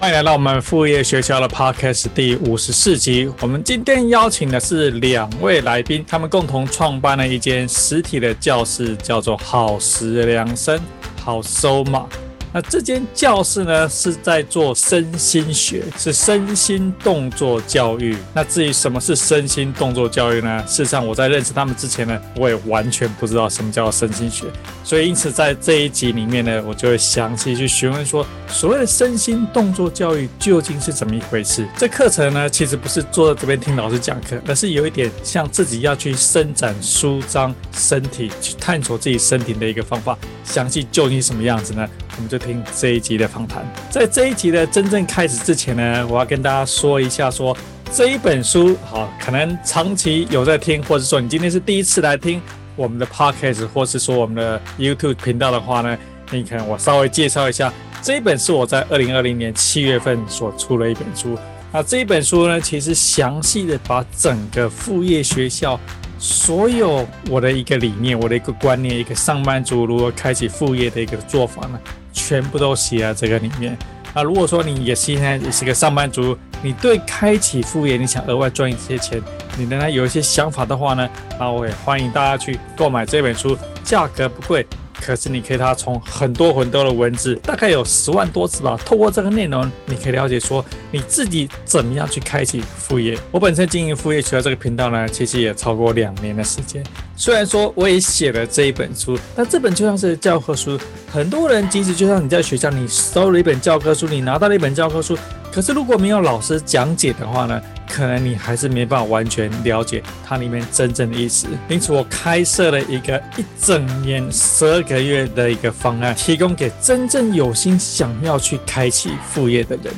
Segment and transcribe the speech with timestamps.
[0.00, 3.30] 欢迎来到我们副业学校的 Podcast 第五十四集。
[3.42, 10.80] 我们今天邀请的是两位来宾，他们共同创办了一间实体的教室，叫做好时良生，
[11.22, 12.08] 好收嘛。
[12.52, 18.16] 那这间教室呢，是在做身心学，是身心动作教育。
[18.34, 20.64] 那至于什么是身心动作教育呢？
[20.66, 24.46] 事实上，我在认识他们之前呢，我也完全不知道什么叫身心学。
[24.82, 31.68] 所以，因此在这一集里面呢，我就会详细去询问说，所谓的身心动作教育究竟是怎么一回事？
[31.76, 40.18] 这课程呢，其实不是坐在这边听老师讲课，而是有一点像自己要去伸展、舒张身体，去探索自己身体的一个方法。
[40.44, 41.88] 详细究竟什么样子呢？
[42.20, 43.64] 我们就听这一集的访谈。
[43.88, 47.56] 在这一集的真正开始之前呢，我要跟大家说一下说，
[47.90, 52.38] 这一本书，好，可能长期有在听，或者说你今天是第一次来听
[52.76, 55.96] 我们的 podcast，或是说我们的 YouTube 频道的话呢，
[56.30, 61.38] 你可能我稍微介绍一下，这一本是我在二零二零年七月份所出的一本书。
[61.72, 65.80] 那这一本书呢，其实详细的把整个副业学校。
[66.22, 71.80] 所有我的一个理念，我的一个观念，一个上班族如何开启副业的一个做法呢，
[72.12, 73.76] 全部都写在这个里面。
[74.14, 79.22] 那如果说你也现在也是个上班族，你对开启副业，你想额外赚一些钱，
[79.56, 81.08] 你仍然有一些想法的话呢，
[81.38, 84.66] 那我也欢迎大家去购买这本书，价格不贵。
[85.00, 88.78] 可是你可以，它从很多很多的文字，大概有十万多字吧。
[88.84, 93.18] 透过这个内容，你可以了解说你自己怎么样去开启副业。
[93.30, 96.84] 我本身经营副业学校这个频道呢，其实也超过两年的时间。
[97.16, 100.78] 虽然说我也写了这一本书，但这本就像是教科书。
[101.10, 105.18] 很多人即使就像你在学校，你收了一本教科书，你拿到了一本教科书，
[105.52, 111.48] 可是如果没有老师讲解的话呢，可能你还是没办法完全了解它里面真正的意思。
[111.68, 119.92] 因此，我开设了一个一整年十二个月的一个方案，提供给真正有心想要去开启副业的人。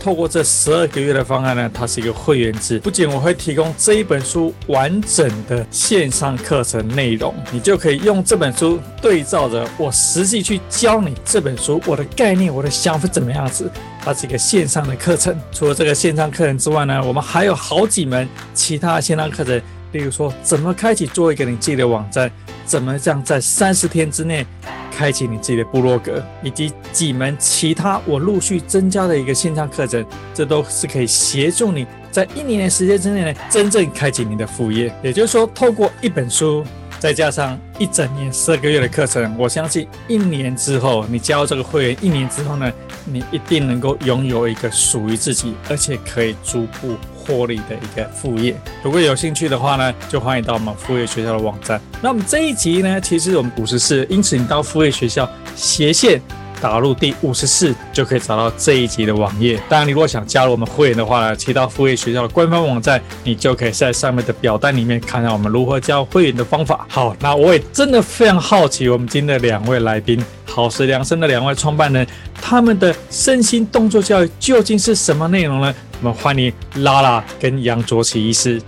[0.00, 2.78] 透过这十二个月的方案呢，它是一个会员制。
[2.78, 13.70] 不仅我会提供这一本书完整的线上课程内容，你就可以用这本书对照着我实际去教你这本书，我的概念、我的想法怎么样子。
[14.04, 15.38] 它是一个线上的课程。
[15.52, 19.60] 除了这个线上课程之外呢，我们还有好几门其他线上课程，
[19.92, 22.30] 例如说怎么开启做一个你自己的网站，
[22.64, 24.46] 怎么这样在三十天之内。
[24.92, 34.94] 开启你自己的部落格，以及几门其他我陆续增加的一个线上课程，这都是可以协助你在一年的时间之内呢，真正开启你的副业。
[35.02, 36.62] 也就是说，透过一本书，
[37.00, 42.72] 再加上一整年十二个月的课程，我相信一年之后，你加入这个会员，一年之后呢，
[43.06, 46.96] 你一定能够拥有一个属于自己，而且可以逐步。
[47.22, 51.80] 获利的一个副业，如果有兴趣的话呢，就欢迎到我们副业学校的网站。
[52.02, 56.20] 那我们这一集呢，其实我们五十四，因此你到副业学校斜线
[56.60, 59.60] 打入第五十四，就可以找到这一集的网页。
[59.68, 66.86] 当然，你如果想加入我们会员的话呢，提到副业学校的官方网站，你就可以在上面的表单里面看到我们如何加入会员的方法。
[66.88, 72.06] 好，那我也真的非常好奇，我们今天的两位来宾，好时良生的两位创办人，
[72.40, 75.74] 他们的身心动作教育究竟是什么内容呢？
[76.02, 78.60] 我们欢迎拉拉跟杨卓奇医师。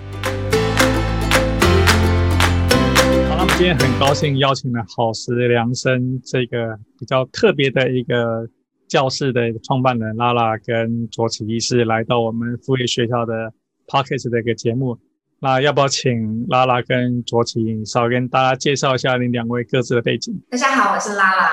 [3.62, 8.44] 今天很高兴邀请了好时量声这个比较特别的一个
[8.88, 13.52] 教室的创办人拉拉跟卓启医师来到我们副业学校的
[13.86, 14.98] Podcast 的一个节目。
[15.38, 20.34] 那要不要请拉拉跟卓启稍微跟大家介绍一下你两位各自的背景？
[20.50, 21.50] 大家好，我是拉拉。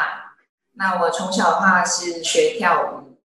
[0.73, 3.19] 那我从小的话是学跳舞。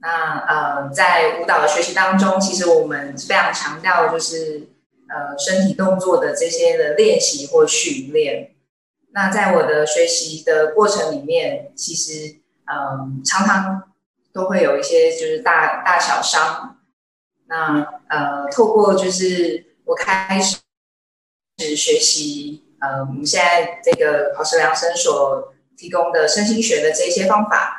[0.00, 4.66] 那呃，在舞蹈的学习当中，其实我们非常强调就是
[5.12, 8.54] 呃身体动作的这些的练习或训练。
[9.12, 13.92] 那在我的学习的过程里面，其实嗯、常常
[14.32, 16.78] 都会有一些就是大大小伤。
[17.46, 20.56] 那呃透过就是我开始
[21.76, 27.78] 学习呃我们现在这个好时量身所提供的身心学的这些方法。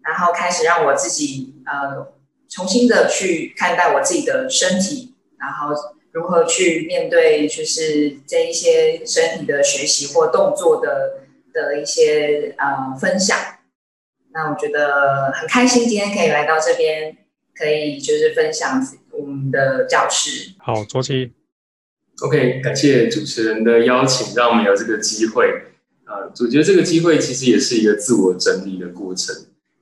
[0.00, 2.14] 然后开始让我自己呃
[2.48, 5.74] 重新的去看待我自己的身体，然后
[6.12, 11.20] 如何去面对就是这一些身体的学习或动作的
[11.52, 13.36] 的一些呃分享。
[14.32, 17.16] 那我觉得很开心今天可以来到这边
[17.56, 20.52] 可以就是分享我们的教室。
[20.58, 21.32] 好，卓奇。
[22.20, 25.46] OK，感谢主持人的邀请，让我们有这个机会。
[26.04, 29.34] 呃，我觉得这个机会其实也是一个自我整理的过程。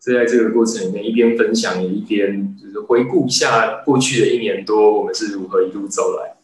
[0.06, 6.36] 所以在这个过程里面，一边分享也一边就是回顾一下过去的一年多，我们是如何一路走来。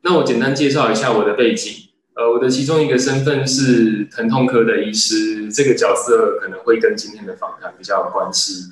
[0.00, 1.90] 那我简单介绍一下我的背景。
[2.14, 8.70] 呃，我的其中一个身份是疼痛科的医师，这个角色可能会跟今天的访谈比较有关系。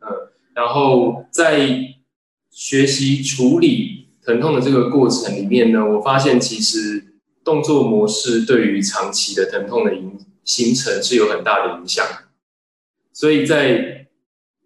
[0.00, 1.78] 呃，然后在
[2.50, 7.04] 学习处理疼痛的这个过程里面呢，我发现其实
[7.44, 12.06] 动作模式对于长期的疼痛的影形成是有很大的影响。
[13.12, 14.06] 所以在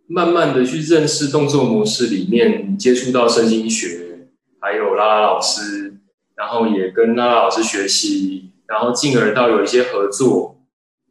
[0.07, 4.29] 慢慢的去认识动作模式里面，接触到身心学，
[4.61, 5.93] 还有拉拉老师。
[6.37, 10.61] 然后也跟拉拉老师学习，然后进而到有一些合作，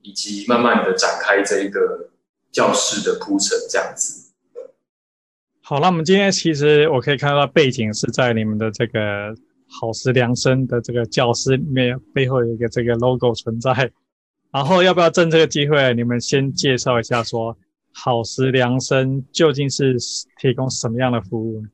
[0.04, 2.12] 以及慢慢的展开这一个
[2.52, 4.32] 教室的铺陈，这样子。
[5.64, 9.34] 好，那我们今天其实我可以看到背景是在你们的这个
[9.68, 13.92] 好时量声的这个教室里面，背后有一个这个 logo 存在。
[14.56, 17.57] 然后要不要趁这个机会，你们先介绍一下说
[17.94, 19.98] 好时量身究竟是
[20.40, 21.66] 提供什么样的服务？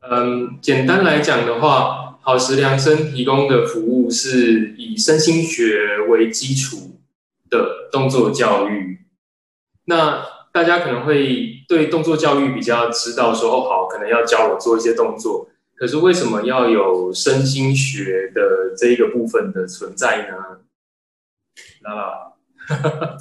[0.00, 6.98] 嗯，简单来讲的话，好时量身提供的服务是以身心学为基础
[7.48, 8.98] 的动作教育。
[9.84, 15.48] 那大家可能会对动作教育比较知道说，哦，好，可能要教我做一些动作。
[15.76, 20.34] 可是为什么要有身心学的这一个部分的存在呢？
[21.88, 23.18] 那，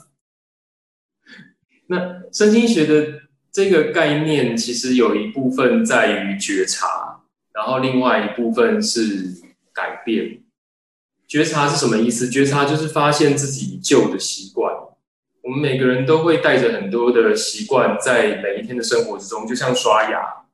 [1.87, 3.21] 那身心学的。
[3.49, 9.33] 这个概念其实有一部分在于觉察，然后另外一部分是
[9.73, 10.43] 改变。
[11.27, 12.29] 觉察是什么意思？
[12.29, 14.71] 觉察就是发现自己旧的习惯。
[15.41, 20.45] 我们每个人都会带着很多的习惯，在每一天的生活之中，就像刷牙。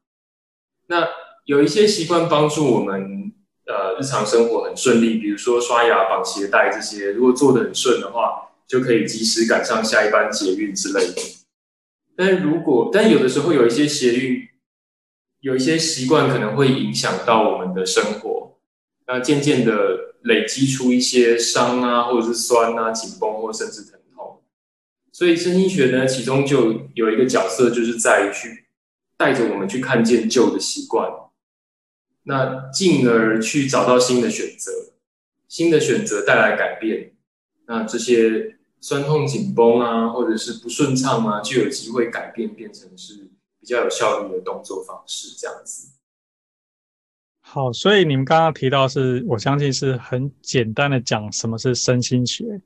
[0.88, 1.06] 那
[1.44, 3.33] 有一些习惯帮助我们，
[3.66, 11.22] 呃，日常生活很顺利，比如说刷牙、绑鞋带这些，如果做得很顺的话，就可以及时赶上下一班捷运之类的。
[12.16, 14.48] 但如果，但有的时候有一些捷运，
[15.40, 18.58] 有一些习惯可能会影响到我们的生活，
[19.08, 24.42] 那渐渐的累积出一些伤啊，或者是酸啊、紧绷或甚至疼痛。
[25.12, 28.66] 所以身心学呢，其中就有一个角色，就是在于去
[29.16, 31.10] 带着我们去看见旧的习惯，
[32.24, 34.72] 那进而去找到新的选择，
[35.48, 37.14] 新的选择带来改变，
[37.68, 38.58] 那这些。
[38.86, 45.88] 酸痛、紧绷啊，或者是不顺畅啊，就有机会改变，变成是比较有效率的动作方式，这样子。
[47.40, 52.60] 好，所以你们刚刚提到是，我相信是很简单的讲什么是身心学。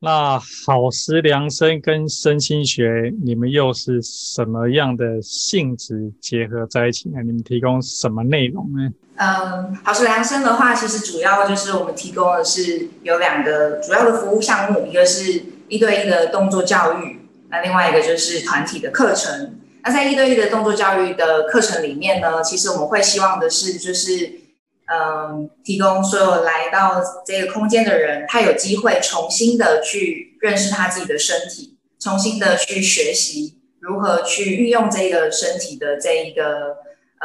[0.00, 7.20] 那好时量声跟身心学，你们又是什么样的性质结合在一起呢？
[7.22, 8.88] 你们提供什么内容呢？
[9.16, 17.18] 嗯，好时量声的话，其实主要就是我们提供的是有两个主要的服务项目，一个是一对一的动作教育，
[17.50, 19.58] 那另外一个就是团体的课程。
[19.82, 24.47] 那在一对一的动作教育的课程里面呢，其实我们会希望的是，就是。
[24.90, 36.76] 嗯，提供所有来到这个空间的人，他有机会重新的去认识他自己的身体，重新的去学习如何去运用这个身体的这一个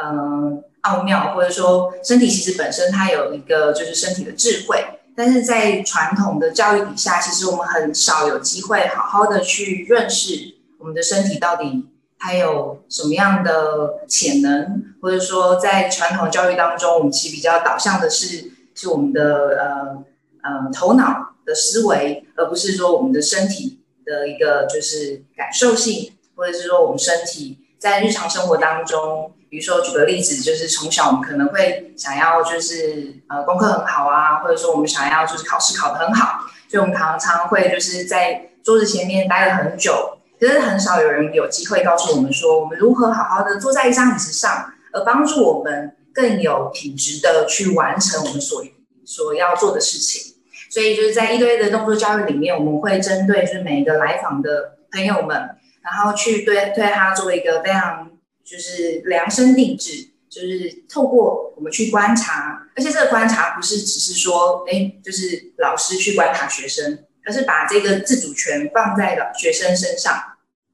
[0.02, 4.84] 嗯奥妙，或者说身体其实本身它有一个就是身体的智慧，
[5.16, 11.86] 但是在传统的教育底下，其实我们很少有机会好好的去认识我们的身体到底。
[12.24, 19.22] 还有什么样的潜能，或者说在传统教育当中，我们其实比较导向的是是我们的
[19.60, 20.04] 呃
[20.42, 36.40] 呃头脑的思维，而不是说我们的身体的一个就是感受性，或者是说我们身体在日常生活当中，比如说举个例子，就是从小我们可能会想要就是呃功课很好啊，或者说我们想要就是考试考得很好，
[36.70, 40.16] 所以我们常常会就是在桌子前面待了很久。
[40.38, 48.62] 其实很少有人有机会告诉我们说，我们如何好好的坐在一张椅子上，而帮助我们更有品质的去完成我们所
[49.04, 50.34] 所要做的事情。
[50.70, 55.36] 所以就是在一对一的动作教育里面，我们会针对就是每一个来访的朋友们，
[55.82, 58.10] 然后去对对他做一个非常
[58.44, 70.12] 就是量身定制，就是透过我们去观察，而且这个观察不是只是说，哎，就是老师去观察学生，而是把这个自主权放在了学生身上。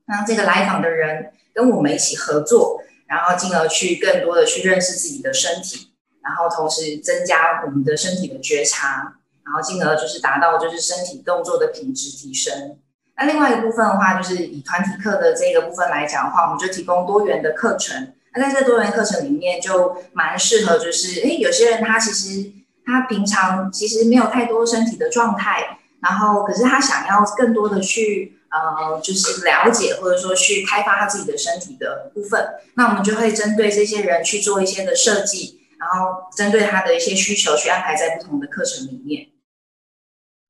[0.07, 9.15] 让这个来访的人跟我们一起合作，然后进而去更多的去认识自己的身体，然后同时增加我们的身体的觉察，
[9.45, 12.77] 然后进而就是达到就是身体动作的品质提升。
[13.17, 18.13] 那另外一个部分的话，就是以团体课的这个部分来讲的话，我们就提供多元的课程。
[18.35, 22.51] 那在这多元课程里面，就蛮适合，就是诶，有些人他其实
[22.85, 39.29] 他平常其实没有太多身体的状态，然后可是他想要更多的去呃，就是了解或者说去开发他自己的身体的部分，那我们就会针对这些人去做一些的设计，然后针对他的一些需求去安排在不同的课程里面。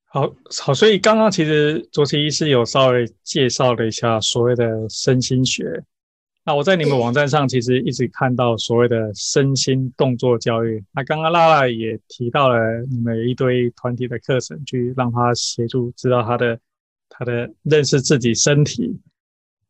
[0.06, 5.84] 好好，所以刚刚其实卓奇医师有稍微介绍了一下所谓的身心学。
[6.44, 10.82] 那我在你们网站上其实一直看到所谓的身心动作教育。
[10.92, 12.56] 那刚刚 Lara 也提到了
[12.90, 16.58] 你们有一堆团体的课程，去让他协助知道他的
[17.08, 19.00] 他的认识自己身体。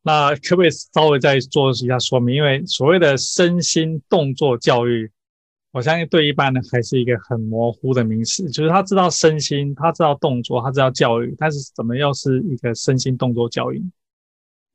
[0.03, 2.37] 那可不可以稍微再做一下说明？
[2.37, 5.11] 因为所谓的身心动作教育。
[5.73, 13.81] 我相信对一般人还是一个很模糊的名词，就是他知道身心，他知道动作，他知道教育，但是怎么又是一个身心动作教育？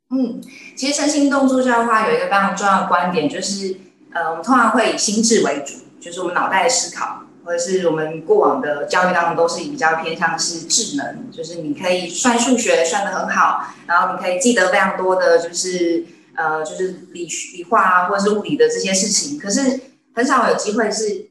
[0.10, 0.42] 嗯，
[0.76, 3.76] 其实身心动作教育的话，有一个非常重要的观点，就是
[4.14, 19.80] 呃，我们通常会以心智为主，就是我们脑袋的思考，或者是我们过往的教育当中都是比较偏向是智能，就是你可以算数学算得很好，然后你可以记得非常多的就是呃，就是理理化啊，或者是物理的这些事情，可是。
[20.18, 21.28] 很少有机会是，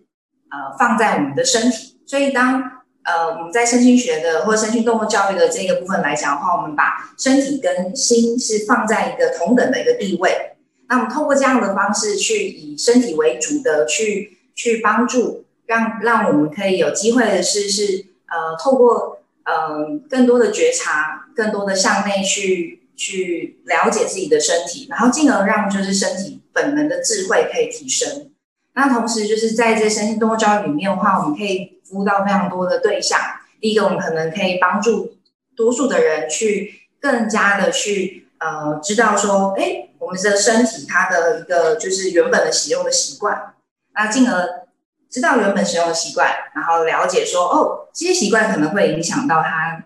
[0.50, 2.73] 呃，放在我们的身体，所以当
[3.04, 10.52] 呃我们在身心学的或身心动作教育的这个部分来讲的话，我们把身体跟心是放在一个同等的一个地位。
[10.88, 28.30] 那我们透过这样的方式去以身体为主的去去帮助，让让我们可以有机会的是是呃透过呃更多的觉察，更多的向内去去了解自己的身体，然后进而让就是身体本能的智慧可以提升。
[28.74, 33.20] 那同时就是在这身心动物教育里面的话，我们可以服务到非常多的对象。
[33.60, 35.16] 第一个，我们可能可以帮助
[35.56, 43.54] 多数的人去更加的去呃知道说，哎，我们的身体它的一个就是原本的使用的习惯，
[43.94, 44.66] 那进而
[45.08, 49.84] 知道原本使用的习惯，然后了解说，哦，这些习惯可能会影响到他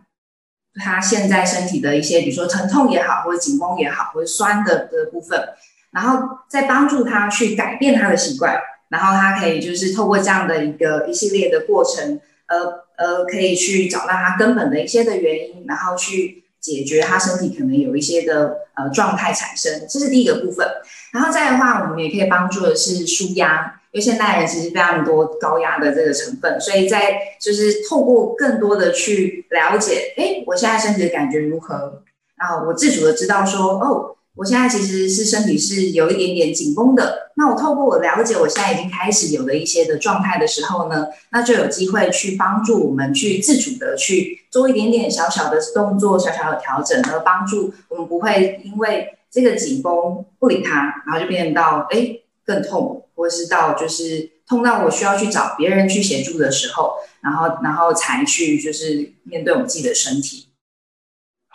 [0.83, 5.51] 他现在身体的一些，比如说疼痛也好，或者紧绷也好，或者酸的的部分，
[5.91, 8.59] 然后再帮助他去改变他的习惯。
[8.89, 20.67] 然后他可以就是透过这样的一个一系列的过程，呃呃，可以去找到他根本的一些的原因，然后去解决他身体可能有一些的呃状态产生，这是第一个部分。
[21.13, 32.03] 然后再的话，我们也可以帮助的是舒压，因为现代人其实非常多高压的这个成分，所以在就是透过更多的去了解，哎，我现在身体的感觉如何，
[32.37, 34.15] 然后我自主的知道说，哦。
[34.39, 56.93] 我现在其实是身体是有一点点紧绷的，那我透过我了解我现在已经开始有了一些的状态的时候呢，那就有机会去帮助我们去自主的去做一点点小小的动作、小小的调整，而帮助我们不会因为这个紧绷不理它，然后就变到哎更痛，或是到就是痛到我需要去找别人去协助的时候，
[57.23, 60.47] 然后然后才去就是面对我们自己的身体。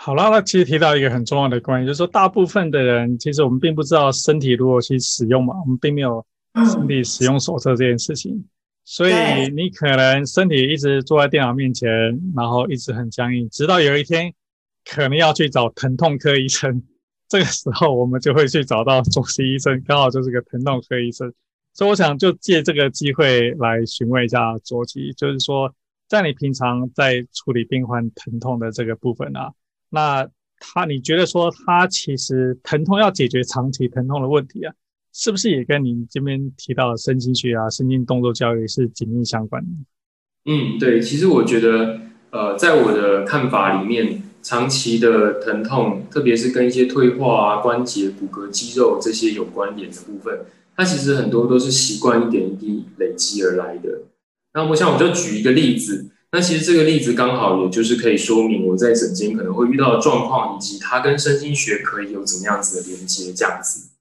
[0.06, 6.26] 好了，那其实提到一个很重要的观念，就是说大部分的人其实我们并不知道身体如何去使用嘛，我们并没有
[6.74, 8.44] 身体使用手册这件事情，
[8.84, 9.14] 所以
[9.56, 11.90] 你可能身体一直坐在电脑面前，
[12.36, 14.34] 然后一直很僵硬，直到有一天
[14.84, 16.84] 可能要去找疼痛科医生，
[17.30, 21.34] 这个时候我们就会去找到中西医生，刚好就是个疼痛科医生。
[21.74, 25.74] 所以我想就借这个机会来询问一下卓吉，就是说
[26.10, 29.54] 在你平常在处理病患疼痛的这个部分啊。
[29.94, 34.74] 那他，你觉得说他其实疼痛要解决长期疼痛的问题啊，
[35.14, 39.70] 是不是也跟你这边提到的身心学啊、身心动作教育是紧密相关的？
[40.46, 42.00] 嗯，对，其实我觉得，
[42.32, 50.40] 呃，在我的看法里面，长期的疼痛，特别是跟一些退化啊、关节、骨骼、肌肉这些有关联的部分，
[50.76, 54.02] 它其实很多都是习惯一点一滴累积而来的。
[54.56, 56.10] 那我想我就举一个例子。
[56.34, 63.92] 那其实这个例子刚好也就是可以说明我在诊间可能会遇到的状况，以及它跟身心学可以有怎么样子的连接这样子。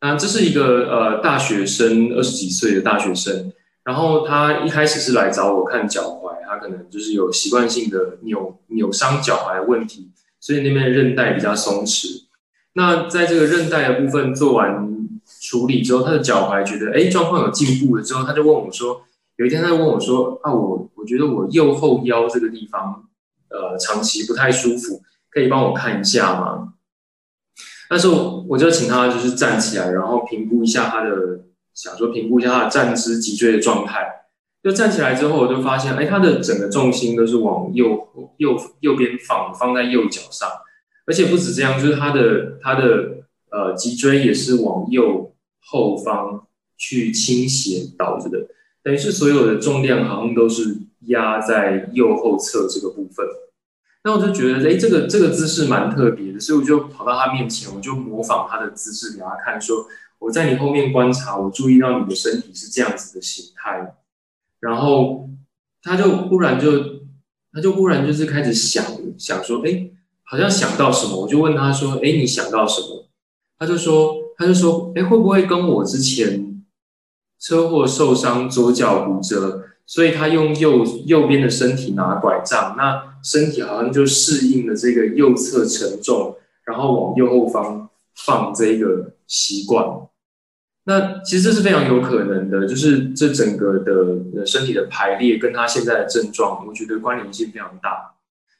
[0.00, 3.52] 那这是一个呃大学生，二十几岁的大学生，
[3.84, 12.24] 然后他一开始是来找我看脚踝，他可能就是有习惯性的扭扭伤脚踝的问题，所以那边的韧带比较松弛。
[12.72, 15.08] 那在这个韧带的部分做完
[15.40, 19.02] 处理之后，他的脚踝觉得哎状况有进步了之后，他就问我说。
[19.42, 23.08] 有一天，他问我说：“啊，我我觉得我右后腰这个地方，
[23.48, 26.74] 呃，长期不太舒服，可以帮我看一下吗？”
[27.90, 31.40] 那时候我就请他就是站起来，然后评估一下他的，
[31.74, 34.06] 想说评估一下他的站姿、脊椎的状态。
[34.62, 37.98] 就站起来之后，我就发现，哎，他的整个重心都是往右
[38.36, 40.48] 右右边放，放在右脚上，
[41.04, 45.34] 而且不止这样，就是他的他的呃脊椎也是往右
[45.64, 46.46] 后方
[46.76, 48.38] 去倾斜倒着的，
[48.82, 53.26] 等于是所有的重量好像都是压在右后侧这个部分。
[54.04, 59.86] 那我就觉得，哎，这个这个姿势蛮特别的，所以我就跑到他面前，我就模仿他的姿势给他看，说
[60.18, 63.94] 我在你后面观察，我注意到你的身体是这样子的形态。
[64.58, 65.28] 然后
[65.82, 66.70] 他就忽然就
[67.52, 68.84] 他就忽然就是开始想
[69.16, 69.90] 想说，哎，
[70.24, 73.08] 好像想到什么，我就问他说，哎，你想到什么？
[73.58, 76.51] 他就说他就说，哎，会不会跟我之前
[77.42, 79.64] 车祸受伤，左脚骨折？
[79.84, 89.84] 所以他用右右边的身体拿拐杖，那身体好像就适应了这个右侧沉重，然后往右后方放这个习惯。
[90.84, 98.14] 那其实这是非常有可能的，就是这整个的身体的排列跟他现在的症状，我觉得关联性非常大。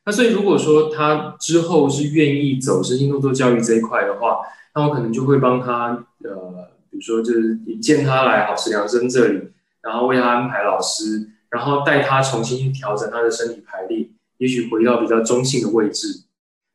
[0.05, 4.41] 那所以如果说他之后是愿意走身心动作教育这一块的话，
[4.75, 9.49] 那我可能就会帮他，呃，比如说就是引荐他来好时量身这里。
[9.81, 14.09] 然后为他安排老师，然后带他重新去调整他的身体排列，
[14.39, 16.23] 也许回到比较中性的位置。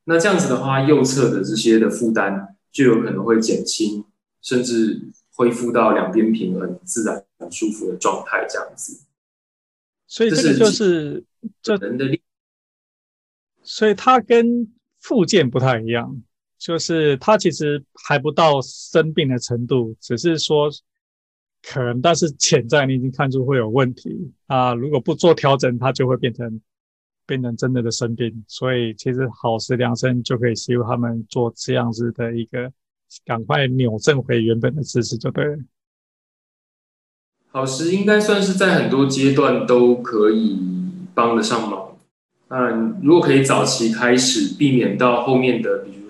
[0.03, 4.03] 那这样子的话，右侧的这些的负担就有可能会减轻，
[4.41, 8.45] 甚至恢复到两边平衡、自然、很舒服的状态。
[8.49, 9.05] 这样子。
[10.05, 11.23] 所以这个就是
[11.61, 12.21] 这人的力。
[13.63, 14.67] 所以它跟
[14.99, 16.21] 附件不太一样，
[16.57, 20.69] 就是他其实还不到生病的程度，只是说。
[21.63, 24.73] 可能，但是潜在你已经看出会有问题啊！
[24.73, 26.61] 如果不做调整，它就会变成
[27.25, 28.45] 变成真的的生病。
[28.47, 32.71] 所以，其实好时良生就可以协助他们做这样子的一个，
[33.25, 35.57] 赶快扭正回原本的姿势就对了。
[37.51, 40.57] 好时应该算是在很多阶段都可以
[41.13, 41.97] 帮得上忙。
[42.49, 46.06] 嗯，如果可以早期开始，避免到后面的，比如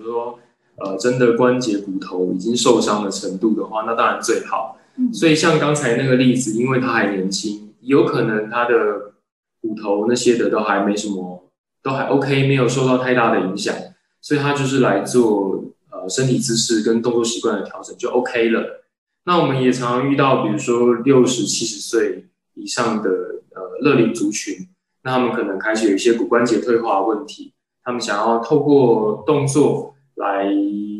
[0.80, 4.78] 呃，真的关节骨头已经受伤的程度的话，那当然最好。
[5.12, 9.12] 所以像刚才那个例子，因为他还年轻，有可能他的
[9.60, 11.44] 骨头那些的都还没什么，
[11.82, 13.74] 都还 OK，没有受到太大的影响，
[14.20, 18.82] 所以他就是来做呃身体姿势跟动作习惯的调整就 OK 了。
[19.24, 22.24] 那我们也常常遇到，比如说六十、七十岁
[22.54, 23.10] 以上的
[23.54, 24.68] 呃乐龄族群，
[25.02, 27.52] 那他们可能开始有一些骨关节退化的问题，
[27.84, 30.44] 他们想要透过动作来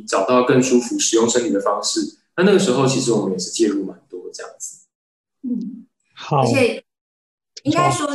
[0.07, 2.01] 找到更舒服使用身体的方式。
[2.37, 4.87] 那那个时候，其实我们也是介入蛮多这样子。
[5.43, 6.43] 嗯，好。
[6.43, 6.83] 而且
[7.65, 8.09] 应该说，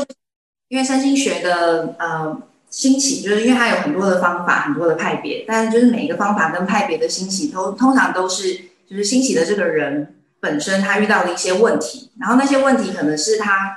[0.69, 8.53] 因为身心学的呃兴起，就是因为它有很多的方法，很多的派别，但是就是每一个方法跟派别的兴起，都通常都是
[8.89, 13.75] 就是兴起的这个人本身他遇到的一些问题，然后那些问题可能是他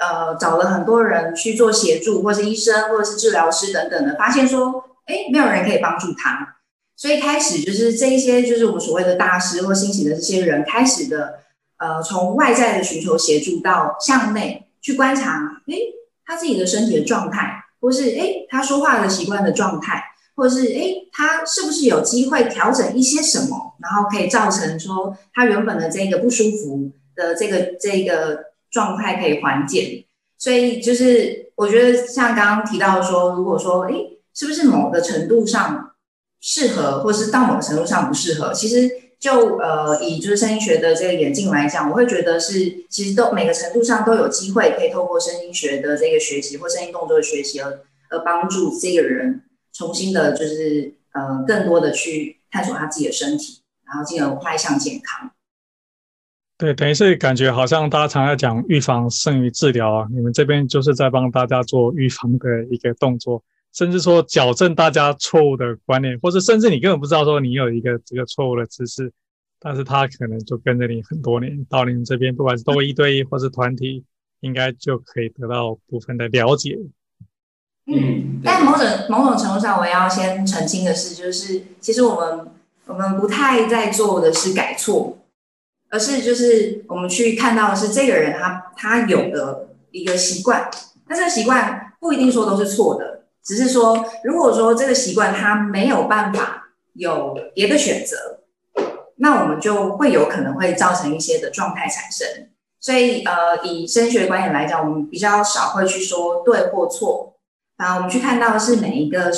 [0.00, 6.53] 呃找了很多人去做协助，或是医生，或者是治疗师等等的，发现说，哎，没有人可以帮助他。
[6.96, 11.40] 所以开始就是这一些，就是我们所谓的大师或兴起的这些人开始的，
[11.76, 15.78] 呃，从外在的寻求协助到向内去观察，诶，
[16.24, 20.04] 他自己的身体的状态，或是诶，他说话的习惯的状态，
[20.36, 28.38] 或是诶，他是不是有机会调整一些什么，然后可以造成说他原本的这个不舒服的这个这个
[28.70, 30.06] 状态可以缓解。
[30.38, 35.90] 所以就是我觉得像刚刚提到说，如果说诶，是不是某个程度上。
[36.46, 47.80] 适合，或是到某个程度上不适合，其实就呃以就是声音学的这个眼镜来讲，我会觉得是其实都每个程度上都有机会可以透过声音学的这个学习或声音动作的学习而
[48.10, 55.30] 而帮助这个人重新的，就是呃更多的去探索他自己的身体，然后进而迈向健康。
[56.58, 63.42] 对，等于是感觉好像大家常在讲预防胜于治疗啊，你们这边就是在帮大家做预防的一个动作。
[63.74, 69.12] 甚至说矫正大家错误的观念，或者甚至你根本不知道说你有一个这个错误的知识，
[69.58, 74.04] 但是他可能就跟着你很多年，到你这边不管是都一对一或是团体，
[74.40, 76.78] 应该就可以得到部分的了解。
[77.86, 82.46] 嗯，但某种某种程度上，我要先澄清的是，就是其实我们
[82.86, 85.18] 我们不太在做的是改错，
[85.90, 90.70] 而是就是我们去看到的是这个人他他有的一个习惯，
[91.08, 93.23] 那这个习惯不一定说都是错的。
[93.44, 98.40] 只是说，如果说这个习惯它没有办法有别的选择，
[99.16, 102.48] 那我们就会有可能会造成一些的状态产生。
[102.80, 107.34] 所以，呃，以升学观点来讲，我们比较少会去说对或错，
[107.76, 109.30] 啊，我们去看到的是每一个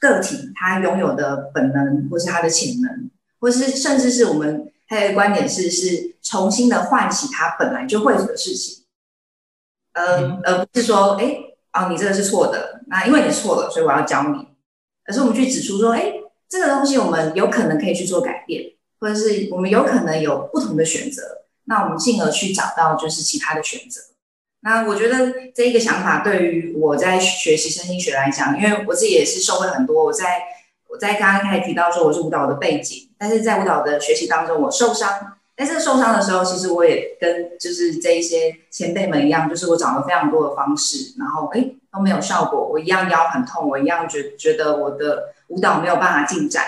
[0.00, 8.84] 个体他拥有的本能，或是他的潜能，或是甚至是我们还有一个观点是，是重新的唤起他本来就会做的事情，
[9.92, 11.51] 呃，而不是说，哎。
[11.72, 14.46] 哦，你这个是错的，那因为你错了，所以我要教你。
[15.04, 16.12] 可是我们去指出说，哎，
[16.48, 18.62] 这个东西我们有可能可以去做改变，
[19.00, 21.22] 或者是我们有可能有不同的选择，
[21.64, 24.00] 那我们进而去找到就是其他的选择。
[24.60, 30.04] 那我觉得这一个想法对于我在学习身心学来讲，因为我自己也是受惠很多。
[30.04, 30.42] 我在
[30.88, 35.38] 我在刚刚开始提到说我是舞蹈的背景，但是在舞蹈的学习当中，我受伤。
[35.64, 46.64] 在这受伤的时候，其实我也跟就是这一些前辈们一样，就是我找了非常多的方式，然后诶都没有效果，我一样腰很痛，我一样觉觉得我的舞蹈没有办法进展。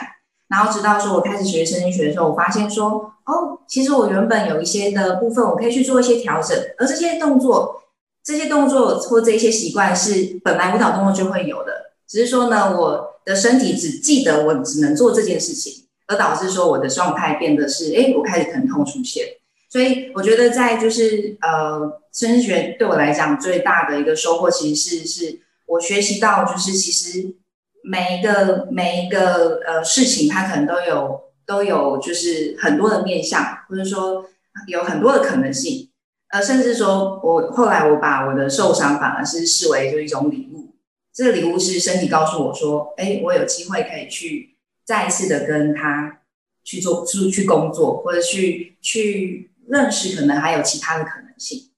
[0.49, 7.81] 然后直到说我开始学身心学的时候，我发现说哦，其实我原本有一些的部分，我可以去做一些调整，而这些动作。
[8.27, 19.25] 这些动作或这些习惯是本来舞蹈动作就会有的，只是说呢，我的身体只记得我只能做这件事情，而导致说我的状态变得是，哎，我开始疼痛出现。
[19.71, 27.35] 所以我觉得在就是呃，身心学对我来讲最大的一个收获，其实是是我学习到就是其实
[27.83, 34.25] 每一个每一个呃事情，它可能都有都有就是很多的面向，或者说
[34.69, 35.91] 有很多的可能性。
[36.31, 40.73] 呃，甚至说，我后来我把我的受伤反而是视为就是一种礼物。
[41.13, 44.54] 这个礼物是身体告诉我说，哎，我有机会可以去
[44.85, 46.21] 再一次的跟他
[46.63, 51.71] 去做，去去工作，或者去去认识，可能还有其他的可能性。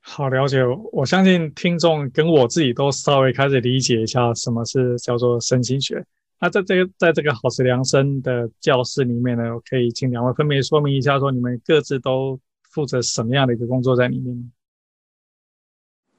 [0.00, 0.58] 好，了解。
[0.92, 6.04] 我相信听众跟我自己都稍微开始理解一下什么是叫做身心学。
[6.40, 12.38] 那在这个在这个好时量身的教室里面呢，我可以请两位分别说明一下，说你们各自都。
[12.70, 14.52] 负责什么样的一个工作在里面？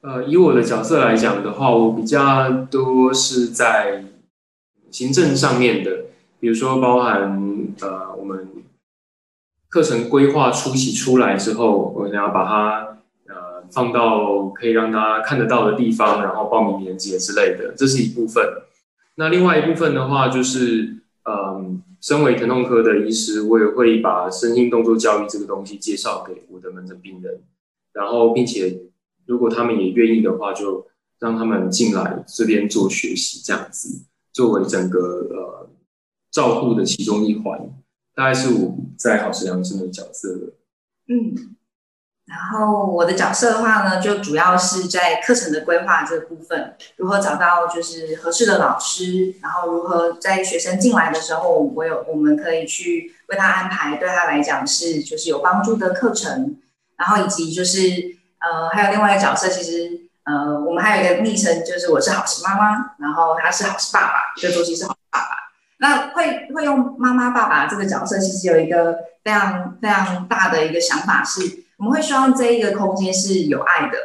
[0.01, 4.03] 呃，以我的角色来讲的话，我比较多是在
[4.91, 6.05] 行政上面的，
[6.39, 8.47] 比如说包含呃，我们
[9.69, 12.97] 课程规划初期出来之后，我们要把它
[13.27, 18.43] 呃放到可以让大家看得到的地方，然后报名连接之类的，这是一部分。
[19.15, 21.81] 那另外一部分的话，就是嗯。
[22.01, 27.41] 身为疼痛科的医师，我也会把身心动作教育这个东西介绍给我的门诊病人，
[27.91, 28.83] 然后并且
[29.25, 30.87] 如果他们也愿意的话，就
[31.19, 35.69] 让他们进来这边做学习，这样子作为整个呃
[36.31, 37.59] 照顾的其中一环，
[38.15, 40.29] 大概是我在好时量身的角色。
[41.07, 41.55] 嗯。
[42.25, 56.55] 然后我的角色的话呢，就主要是在课程的规划这个部分，如何找到就是合适的老师，然后如何在学生进来的时候，我有我们可以去为他安排对他来讲是就是有帮助的课程，
[56.97, 57.79] 然后以及就是
[58.41, 59.98] 呃还有另外一个角色，其实
[60.29, 65.29] 呃我们还有一个昵称，就是我是好时妈妈，然后他是好时爸爸，就周期是好爸爸。
[65.79, 71.65] 那会会用妈妈爸爸这个角色，其实有一个非常非常大的一个想法是。
[71.77, 73.97] 我们会希望这一个空间是有爱的，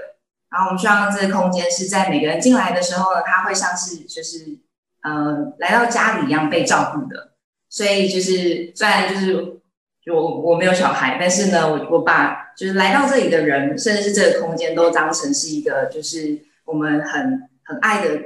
[0.49, 4.57] 然后我们希望这个空间是在每个人进来的时候呢，他会像是就是
[5.03, 7.33] 呃来到家里一样被照顾的。
[7.69, 9.61] 所以就是虽然就是
[10.05, 18.21] 就我我没有小孩，但是呢，我我把就是来到这里的人，甚至是这个空间都当成是一个就是我们很很爱的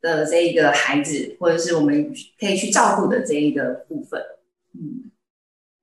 [0.00, 4.20] 的这一个孩子，或者是我们可以去照顾的这一个部分。
[4.74, 5.10] 嗯，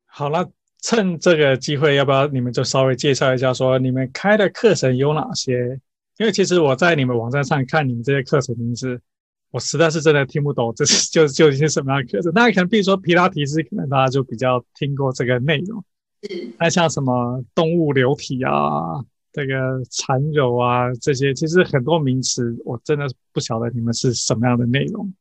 [0.05, 0.49] 好了。
[0.79, 5.77] 趁这个机会，要不要你们就稍微介绍一下，说你们开的课程有哪些？
[6.17, 9.01] 因为其实我在你们网站上看你们这些课程名字，
[9.51, 12.31] 我实在是真的听不懂，这是就究竟是什么样的课程？
[12.33, 15.83] 那可能比如说皮拉提斯，可能大家就比较听过这个内容。
[16.23, 16.49] 是。
[16.59, 18.51] 那像什么动物流体啊，
[19.31, 19.53] 这个
[19.91, 25.13] 禅柔啊，这些其实很多名词，我真的不晓得你们是什么样的内容。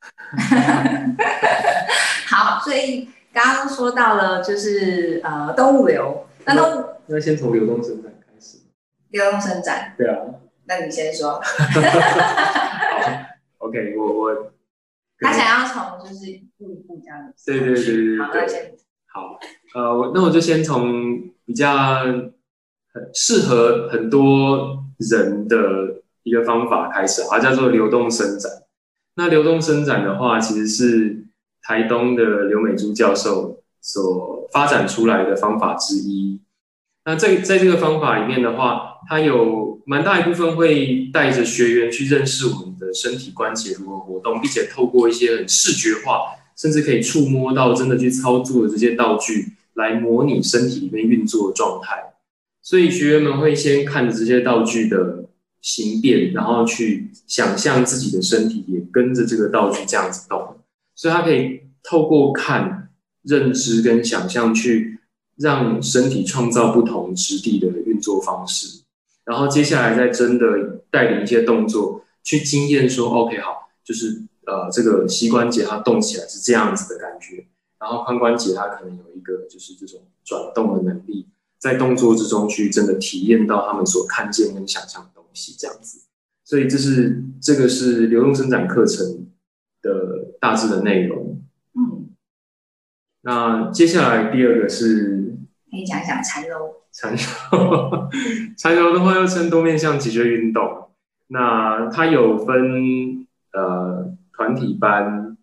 [2.26, 3.08] 好，所以。
[3.32, 8.58] 刚刚说到了，就是呃动物流，那动物那，那先从流动伸展开始。
[9.10, 10.18] 流动伸展，对啊，
[10.64, 11.40] 那你先说。
[13.60, 14.52] 好，OK，我我
[15.20, 17.52] 他想要从就是一步一步这样子。
[17.52, 18.18] 对对对对对。
[18.18, 18.74] 好，那先
[19.12, 19.38] 好，
[19.74, 22.02] 呃，我那我就先从比较
[22.92, 28.50] 很适合很多人的一个方法开始啊，叫做流动伸展。
[29.14, 31.26] 那流动伸展的话，其实是。
[31.62, 36.40] 台东的刘美珠教授所发展出来的方法之一。
[37.04, 52.14] 那在在这个方法里面的话，它有蛮大一部分会带着学员去认识我们的身体关节如何活动，并且透过一些很视觉化，甚至可以触摸到真的去操作的这些道具，来模拟身体里面运作的状态。
[52.62, 55.24] 所以学员们会先看着这些道具的
[55.60, 60.56] 形变，然后去想象自己的身体也跟着这个道具这样子动。
[60.94, 62.90] 所以，他可以透过看、
[63.22, 64.98] 认知跟想象，去
[65.38, 68.82] 让身体创造不同质地的运作方式。
[69.30, 77.46] 然后，接下来再真的带领一些动作，去经验说：“OK，好，就是呃这个膝关节它动起来是这样子的感觉，
[77.78, 81.28] 然后髋关节它可能有一个就是这种转动的能力，
[81.60, 86.00] 在动作之中去真的体验到他们所看见跟想象的东西这样子。
[86.44, 89.28] 所以这是这个是流动伸展课程
[89.80, 91.40] 的大致的内容。
[91.74, 92.10] 嗯，
[93.20, 95.36] 那接下来第二个是
[95.70, 96.79] 可以讲一讲缠柔。
[97.00, 98.10] 缠绕，
[98.58, 100.88] 缠绕的话又称多面向脊椎运动。
[101.28, 105.36] 那它有分呃团体班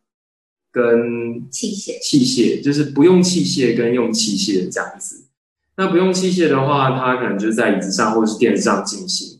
[0.71, 5.25] 跟器械，器械就是不用器械跟用器械这样子。
[5.77, 9.39] 那不用器械的话，它可能就是在椅子上或者是垫子上进行。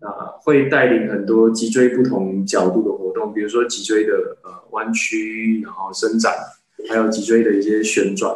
[0.00, 4.12] 啊，会带领很多脊椎不同角度的活动，比如说脊椎的
[4.44, 6.32] 呃弯曲，然后伸展，
[6.88, 8.32] 还有脊椎的一些旋转，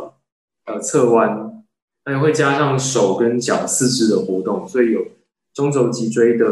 [0.67, 1.52] 呃侧弯，
[2.05, 5.07] 还有会加上手跟脚四肢的活动，所以有
[5.55, 6.47] 中轴脊椎的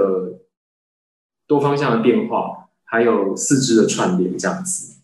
[1.46, 4.96] 多方向的变化，还有四肢的串联这样子。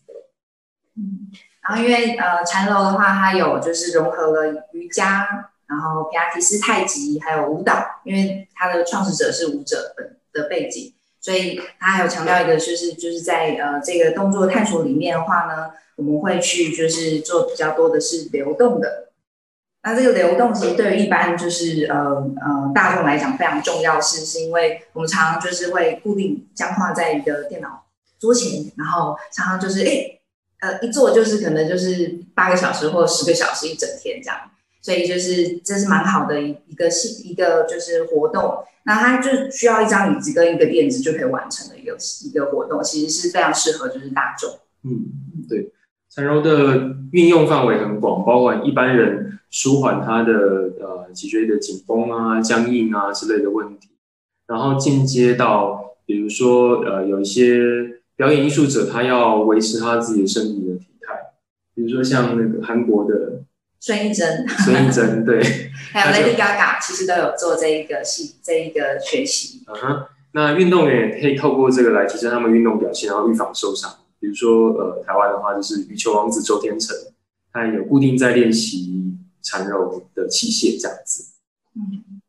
[0.95, 1.27] 嗯，
[1.67, 5.51] 然后因为呃禅柔的话，它有就是融合了瑜伽。
[5.69, 7.73] 然后皮亚提斯、太极还有舞蹈，
[8.05, 19.06] 因为它的创始者是舞者本的背景，所以它还有强调一个，就是就是在呃这个动作探索里面的话呢，我们会去就是做比较多的是流动的。
[19.87, 21.97] 那这个流动其实对于一般就是呃
[22.41, 27.85] 呃大众来讲非常重要，是是因为我们常常就是会固定僵化在一个电脑
[28.19, 30.19] 桌前，然后常常就是哎
[30.59, 34.37] 呃一坐就是可能就是八个小时或十个小时一整天这样。
[34.79, 44.49] 所以就是这是蛮好的一一个系一个就是活动，那它就需要一张椅子跟一个垫子就可以完成的一个一个活动，其实是非常适合就是大众。
[44.83, 45.07] 嗯，
[45.49, 45.73] 对，
[46.17, 50.33] 缠柔的运用范围很广，包括一般人舒缓他的
[50.81, 53.89] 呃脊椎的紧绷啊、僵硬啊之类的问题，
[54.47, 61.33] 然后进阶到比如说呃有一些表演艺术者，他要维持他自己的身体的体态，
[61.75, 63.43] 比如说像那个韩国的。
[63.79, 65.39] 孙艺珍，孙艺珍 对，
[65.93, 69.61] 还有 Lady Gaga，其实都有做这一个系这一个学习。
[69.67, 73.91] 嗯哼，那运动员也可以透过这个来提升他们运动表现，然后预防受伤。
[74.19, 76.95] 比如说，呃，台湾的话就是羽球王子周天成，
[77.51, 81.33] 他有固定在练习缠柔的器械这样子。
[81.75, 82.21] 嗯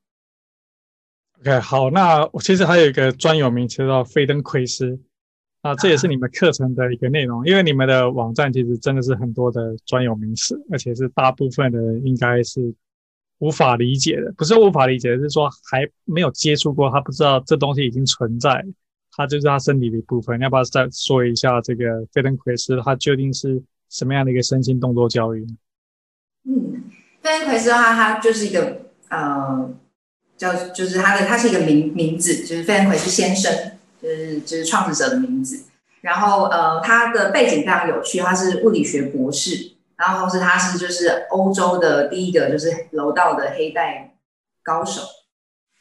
[1.41, 4.99] ，OK，好，那我其实还有一个专有名词叫飞登奎师。
[5.61, 12.73] 啊，这也是你们课程的一个内容，因为你们的网站其实真的是很多的专有名词，而且是大部分的人应该是
[13.39, 18.65] 无法理解的，不是无法理解，是说还没有接触过，他不知道这东西已经存在，
[19.19, 20.41] 他就是他身体的一部分。
[20.41, 25.47] 要不要再说一下这个费登奎斯，他究竟是什么样的一个身心动作教育？
[26.45, 26.85] 嗯，
[27.21, 29.71] 费登奎斯的话，他就是一个呃，
[30.39, 33.73] 叫就是他的他是一个名名字，就是费登奎斯先生。
[34.01, 35.65] 就是就是创始者的名字，
[36.03, 44.15] 然后呃，他的背景非常有趣，他是物理学博士，然后同时他是就是欧洲的第一个就是柔道的黑带
[44.63, 45.03] 高手。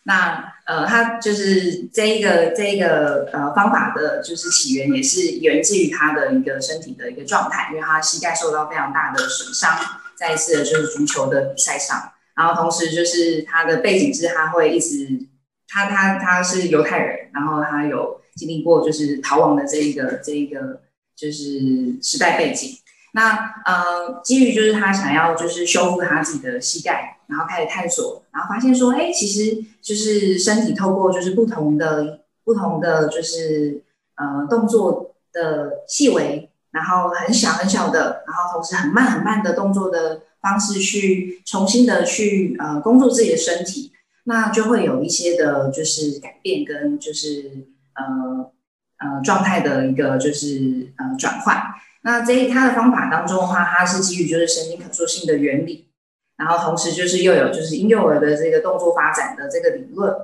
[0.02, 9.76] 那呃，他就是这一个这一个呃方法的，就是起源也是源自于他的一个身体的一个状态，因为他膝盖受到非常大的损伤，
[10.16, 15.28] 在一次就是足球的比赛上，然后同时就是他的背景是他会一直。
[15.70, 20.80] 他他他是犹太人，然后他有经历过就是逃亡的这一个这一个
[21.14, 22.70] 就是时代背景。
[23.18, 33.82] 那呃，基于就是他想要就是修复他自己的膝盖，然后开始探索，然后发现说，哎，其实就是身体透过就是不同的不同的就是
[34.18, 43.94] 呃动作的细微，然后很小很小的，然后同时很慢很慢的动作的方式去重新的去呃工作自己的身体。
[44.26, 48.52] 那就会有一些的，就是改变跟就是呃
[49.00, 51.64] 呃状态的一个就是呃转换。
[52.08, 55.90] 那这一它的方法当中的话，它是基于就是神经可塑性的原理，
[56.38, 60.16] 然后同时就是又有就是婴幼儿的这个动作发展的这个理论。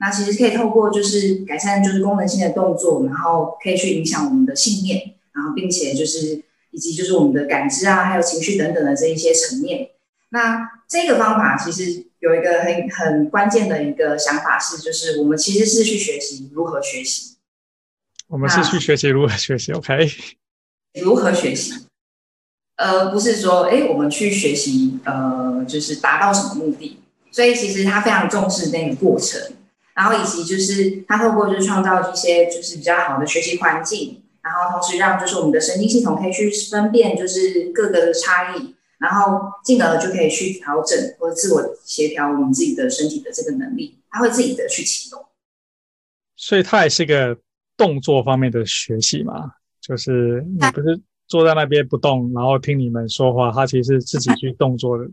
[0.00, 9.90] 那其实可以透过就是改善就是功能性的动作，然后可以去影响我们的信念，然后并且就是以及就是我们的感知啊，还有情绪等等的这一些层面。
[10.30, 17.36] 那这个方法其实有一个很很关键的一个想法是，就是我们其实是去学习如何学习。
[18.26, 20.10] 我们是去学习如何学习，OK？
[20.98, 21.86] 如何学习？
[22.76, 27.00] 呃，不是说，哎，我们去学习，呃，就是达到什么目的？
[27.32, 29.40] 所以其实他非常重视那个过程，
[29.94, 38.74] 然后以及就是他透过就是创造一些就是比较好的学习环境，然后同时让就是我们的神经系统可以去分辨就是各个的差异。
[38.98, 45.24] 然后进而就可以去调整或者自我协调我们自己的身体的这个能力，他会自己的去启动。
[46.34, 47.38] 所以它也是个
[47.76, 49.52] 动作方面的学习嘛，
[49.88, 55.04] 就是你不是坐在那边不动，然后听你们说话，他其实是自己去动作的。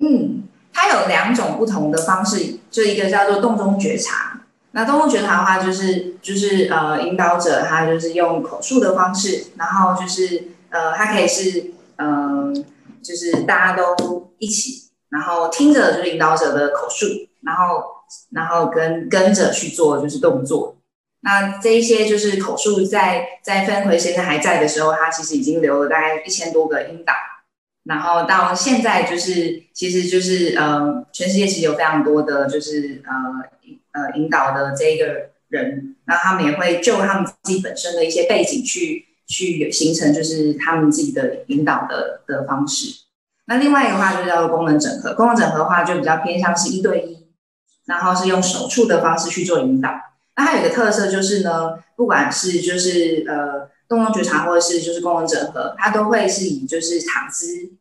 [0.00, 4.40] 嗯，它有两种不同的方式，就一个叫做动中觉察。
[4.72, 12.64] 那动中觉察的话，就是就是呃，引导者他就是用口述的方式，然后就是呃，他可以是嗯、呃，
[13.02, 17.06] 就是大家都一起，然后听着就是引导者的口述，
[17.42, 17.84] 然后
[18.30, 20.76] 然后跟跟着去做就是动作。
[21.20, 27.14] 那这一些就是口述在在芬奎先生还在的时候，他其实已经留了大概一千多个音档。
[27.84, 33.12] 然后到现在就是，其实就是呃，全世界其实有非常多的就是呃
[33.92, 42.94] 呃引导的这一个人，那他们也会就他们自己本身的一些背景去去形成就是他们自己的引导的的方式。
[43.46, 47.26] 那另外一个话就叫做功能整合，功能整合的话就比较偏向是一对一，
[47.86, 49.90] 然后是用手触的方式去做引导。
[50.38, 57.72] 那它有一个特色就是呢，不管是就是呃动中觉察或者是就是功能整合，它都会是以就是躺姿。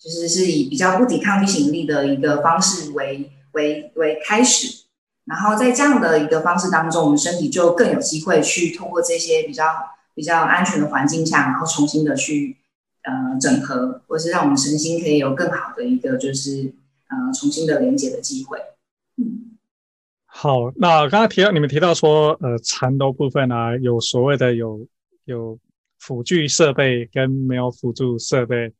[0.00, 4.84] 就是是以比较不抵抗地心引力的一个方式为为为开始，
[5.24, 9.64] 然后在这样的一个方式当中，我们身体就更有机会去通过这些比较
[10.14, 12.56] 比较安全的环境下，然后重新的去
[13.02, 16.72] 呃整合，或是让我们身心可以有更好的一个就是
[17.08, 18.56] 呃重新的连接的机会。
[20.38, 24.86] 嗯，好，那刚刚提到你们提到说呃缠斗部分啊，有所谓的有
[25.24, 25.58] 有
[25.98, 28.72] 辅助设备跟没有辅助设备。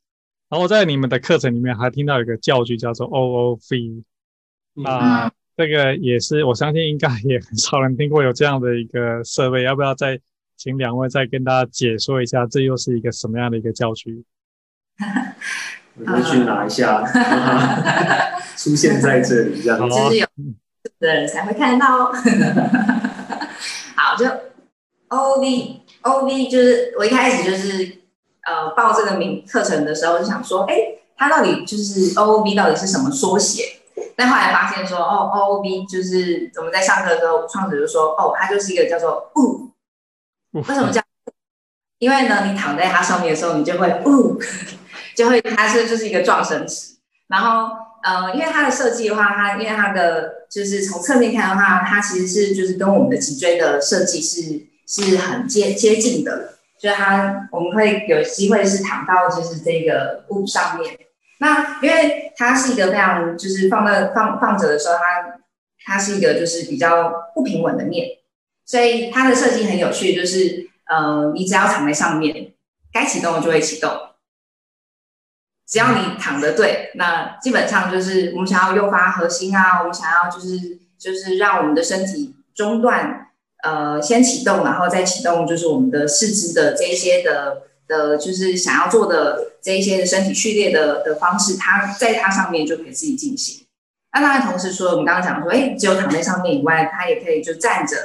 [0.49, 4.03] 然后在你们的课程里面还听到一个教具叫做 OOV，
[4.85, 10.19] 啊、呃，这个也是我相信应该也很少人听过有这样的一个设备，要不要再
[10.57, 14.25] 请两位再跟大家解说一下，这又是一个什么样的一个教具？
[15.97, 17.05] 我去拿一下，
[18.57, 20.27] 出现在这里这样，就是有
[21.01, 22.13] 的人才会看得到哦。
[23.97, 24.27] 好，就
[25.09, 27.97] OOV，OOV 就是我一开始就是。
[28.49, 30.75] 呃，报这个名课程的时候就想说，哎，
[31.19, 33.63] 它到底就是 O O V 到底是什么缩写？
[34.17, 39.69] 但后来发现说，哦，O O V 就是我们在上课的时候，创始就说，哦，它就是一个叫做呜。
[40.53, 41.03] 为什么叫？
[41.99, 44.41] 因为呢，你躺在它上面的时候，你就会呜，
[45.15, 46.97] 就会它是就是一个撞声词。
[47.27, 54.43] 然后，呃，因为它的设计的话，它因为它的就是从侧面看的话，它其实是就是跟我们的脊椎的设计是
[54.87, 56.55] 是很接接近的。
[56.81, 60.97] 就它，我们会有机会是躺到就是这个布上面。
[61.41, 65.41] 那因为它是一个非常就是放在放放着的时候，它
[65.85, 68.07] 它是一个就是比较不平稳的面，
[68.65, 72.53] 所以它的设计很有趣，就是呃，你只要躺在上面，
[72.93, 73.91] 该启动就会启动。
[75.69, 83.27] 只要你躺得对，那基本上就是我们想要诱发核心啊，我们想要就是就是让我们的身体中断。
[83.65, 93.67] 呃，先启动，然后再启动，就是我们的四肢的这一些的的，就是想要做的这一些的身体序列的的方式，它在它上面就可以自己进行。
[94.13, 97.97] 那当然，同时说，我们刚刚讲说，哎，只有躺在上面以外，它也可以就站着，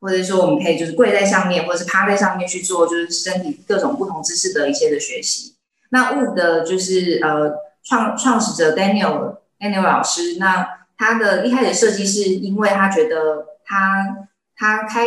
[0.00, 5.54] 或者说我们可以就是跪在上面，或者是趴在上面去做，就是身体各种不同姿势的一些的学习。
[5.90, 7.52] 那 WOOF 的就是呃
[7.84, 14.28] 创创始者 Daniel Daniel 老师，那他的一开始设计是因为他觉得他。
[14.60, 15.06] 他开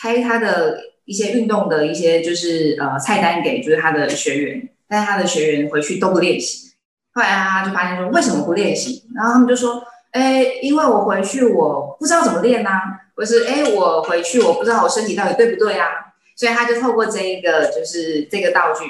[0.00, 6.70] 开他的一些运动的一些就是呃菜单给就是他的学员，但是他的学员回去都不练习。
[7.12, 9.04] 后来他就发现说，为什么不练习？
[9.14, 12.82] 然后他们就说，哎，因为我回去我不知道怎么练呐、啊，
[13.14, 15.86] 或是哎我回去我不知道我身体到底对不对啊，
[16.34, 18.84] 所以他就透过这一个就是这个道具，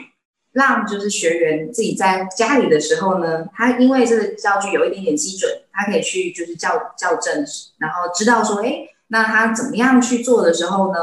[0.52, 7.44] 让就是学员自己在家里的时候呢，他因为这个教具有一点点基准，他可以去就是校校正，
[7.78, 8.88] 然后知道说，哎。
[9.10, 10.98] 那他怎么样去做的时候呢？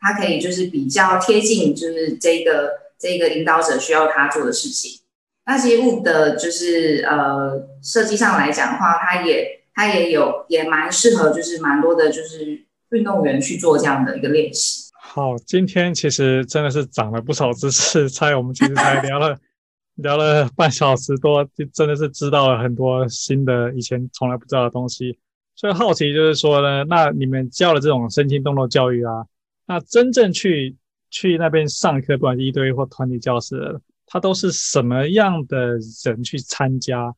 [0.00, 5.00] 他可以就是比较贴近，就是这个这个引导者需要他做的事情。
[5.44, 14.87] 那其实 WOOF 的就是呃设计上来讲的话，它也它也有也蛮适合，就是蛮多的就是运动员去做这样的一个练习。
[15.10, 19.38] 好，今天其实真的是长了不少知识，猜我们其实才聊了
[19.96, 25.18] 聊了半小时多，就真的是知道了很多新的以前从来不知道的东西。
[25.56, 29.24] 所以好奇就是说呢，那你们教的这种身心动作教育啊，
[29.66, 30.76] 那真正去
[31.10, 37.14] 去那边上课，不管是一对一或团体教室，他都是什么样的人去参加，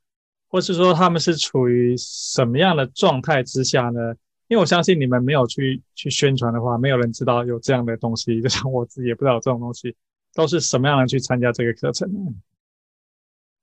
[0.49, 4.15] 或是说他们是处于什么样的状态之下呢？
[4.51, 9.97] 因为我相信你们没有去去宣传的话，没有人知道有这样的东西， 就像我自己也不知道有这种东西，
[10.35, 12.19] 都是什么样的去参加这个课程呢？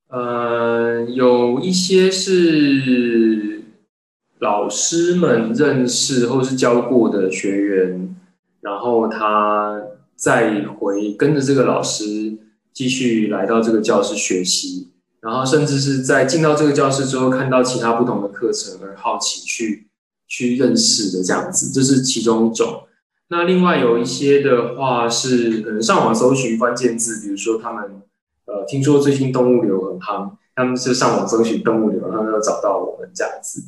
[0.08, 3.62] 呃，有一些是。
[4.40, 8.14] 老师们认识或是教过的学员，
[8.60, 9.82] 然后他
[10.14, 12.38] 再回跟着这个老师
[12.72, 19.87] 继续来到这个教室学习，然后甚至是在进到这个教室之后，看到其他不同的课程而好奇去
[20.28, 22.84] 去认识的这样子，这是其中一种。
[23.30, 28.02] 那另外有一些的话是可能上网搜寻关键字，比如说他们
[28.46, 33.62] 呃听说最近动物流很夯，他们是上网搜寻动物流，然后就找到我们这样子。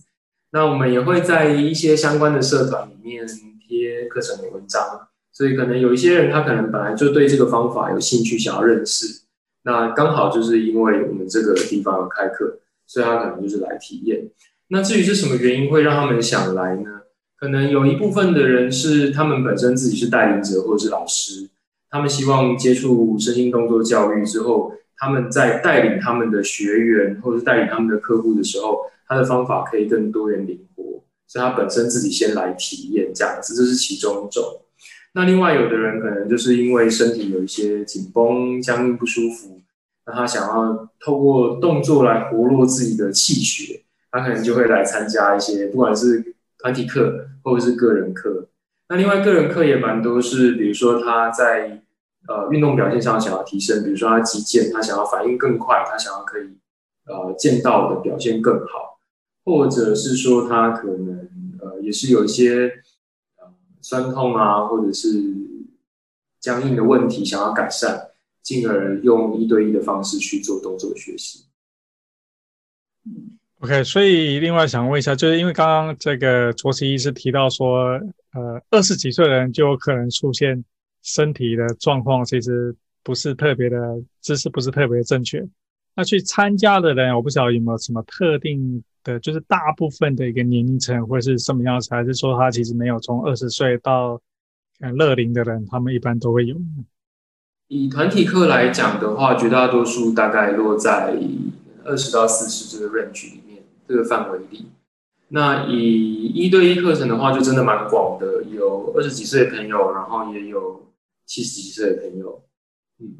[0.52, 9.22] 那我们也会在一些相关的社团里面贴课程的文章，所以可能有一些人他可能本来就对这个方法有兴趣，想要认识。
[9.62, 14.28] 那刚好就是因为我们这个地方有开课，所以他可能就是来体验。
[14.72, 17.02] 那至于是什么原因会让他们想来呢？
[17.36, 21.48] 可能有一部分的人是他们本身自己是带领者或者是老师，
[21.90, 34.44] 他们希望接触身心动作教育之后，他们在带领他们的学员或者是带领他们的客户的时候，他的方法可以更多元灵活，所以他本身自己先来体验这样子，这是其中一种。
[35.14, 39.60] 那另外有的人可能就是因为身体有一些紧绷、僵硬不舒服，
[40.06, 48.48] 那他想要透过动作来活络自己的气血，他可能就会来参加一些不管是团体课或者是个人课。
[48.88, 51.82] 那另外个人课也蛮多，是比如说他在
[52.28, 56.58] 呃运动表现上想要提升，比如说他击剑，他想要反应更快，他想要可以
[57.06, 58.98] 呃剑道的表现更好，
[59.44, 61.28] 或者是说他可能
[61.60, 62.82] 呃也是有一些
[63.38, 63.54] 呃。
[63.82, 65.08] 酸痛啊，或者是
[66.38, 68.10] 僵硬的问题，想要改善，
[68.42, 71.46] 进而用一对一的方式去做动作学习。
[73.60, 77.90] OK，所以另外想问一下，就是因为刚刚这个卓奇医师提到说，
[78.32, 80.64] 呃，二十几岁的人就有可能出现
[81.02, 83.76] 身体的状况，其实不是特别的
[84.20, 85.46] 姿势，不是特别正确。
[85.94, 88.82] 那去参加的人，我不晓得有没有什么特定。
[89.02, 94.20] 的，就是大部分的一个年龄层会是什么样子，还是说他其实没有从二十岁到
[94.80, 96.54] 嗯乐龄的人，他们一般都会有。
[97.68, 101.16] 以团体课来讲的话，绝大多数大概落在
[101.82, 103.39] 二十到四十这个 range，
[103.90, 104.70] 这个范围里。
[105.28, 110.92] 那以一对一课程的话，就真的蛮广的，有二十几岁的朋友，然后也有
[111.26, 112.44] 七十几岁的朋友。
[113.00, 113.16] 嗯，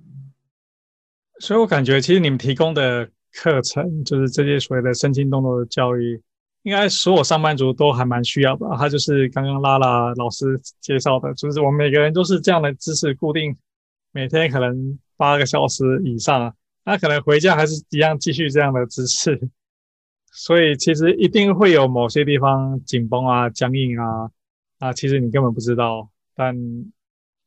[1.38, 3.10] 所以我感觉其实你们提供的。
[3.32, 6.20] 课程就是这些所谓的身心动作的教育，
[6.64, 8.66] 应该所有上班族都还蛮需要的。
[8.76, 13.56] 他就是刚刚拉拉老师介绍的，就是我们每个人都是这样的姿势固定，
[14.10, 16.52] 每天可能八个小时以上，
[16.84, 19.40] 那可能回家还是一样继续这样的姿势。
[20.30, 24.30] 所以其实一定会有某些地方紧绷啊、僵硬啊，
[24.78, 26.56] 啊，其实你根本不知道，但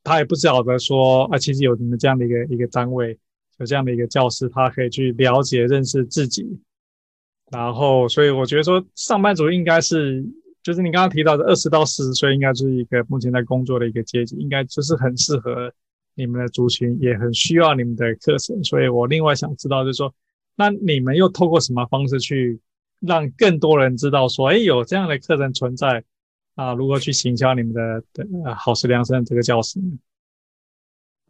[0.03, 3.17] 他也不晓得说啊，其实有你们这样的一个一个单位。
[3.59, 6.59] 有这样的一个教师，他可以去了解、认识自己，
[7.51, 10.25] 然后，所以我觉得说，上班族应该是，
[10.63, 15.71] 就是你刚刚提到的二十到四十岁，应该是一个目前在工作的一个阶级，应该就是很适合
[16.15, 18.61] 你们的族群，也很需要你们的课程。
[18.63, 20.11] 所以我另外想知道，就是说，
[20.55, 22.59] 那你们又透过什么方式去
[23.05, 26.03] 让更多人知道说，哎，有这样的课程存在
[26.55, 26.73] 啊？
[26.73, 29.79] 如何去行销你们的的、呃、好时量身这个教室？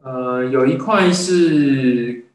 [0.03, 2.25] 呃，有一块是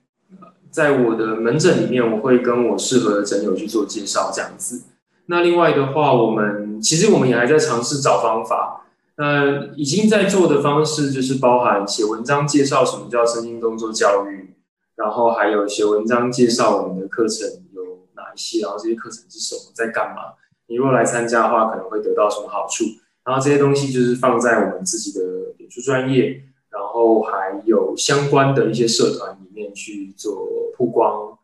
[0.70, 4.84] 在我的门诊里面，我会跟我适合的诊友去做介绍，这样子。
[5.26, 8.84] 那另外的话，我们其实我们也还在尝试找方法。
[9.16, 14.54] 那已经在做的方式就是包含写文章介绍什么叫身心动作教育，
[14.94, 17.46] 然后还有写文章介绍我们的课程
[18.60, 20.34] 然后这些课程是什么，在干嘛。
[20.66, 22.84] 你如果来参加的话，可能会得到什么好处。
[23.24, 25.20] 然后这些东西就是放在我们自己的
[25.58, 26.44] 脸书专业。
[26.70, 31.38] 然后还有相关的一些社团里面去做曝光。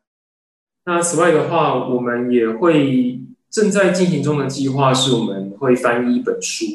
[0.84, 3.20] 那此外的话，我们也会
[3.51, 6.66] 正在进行中的计划是，我们会翻译一本书。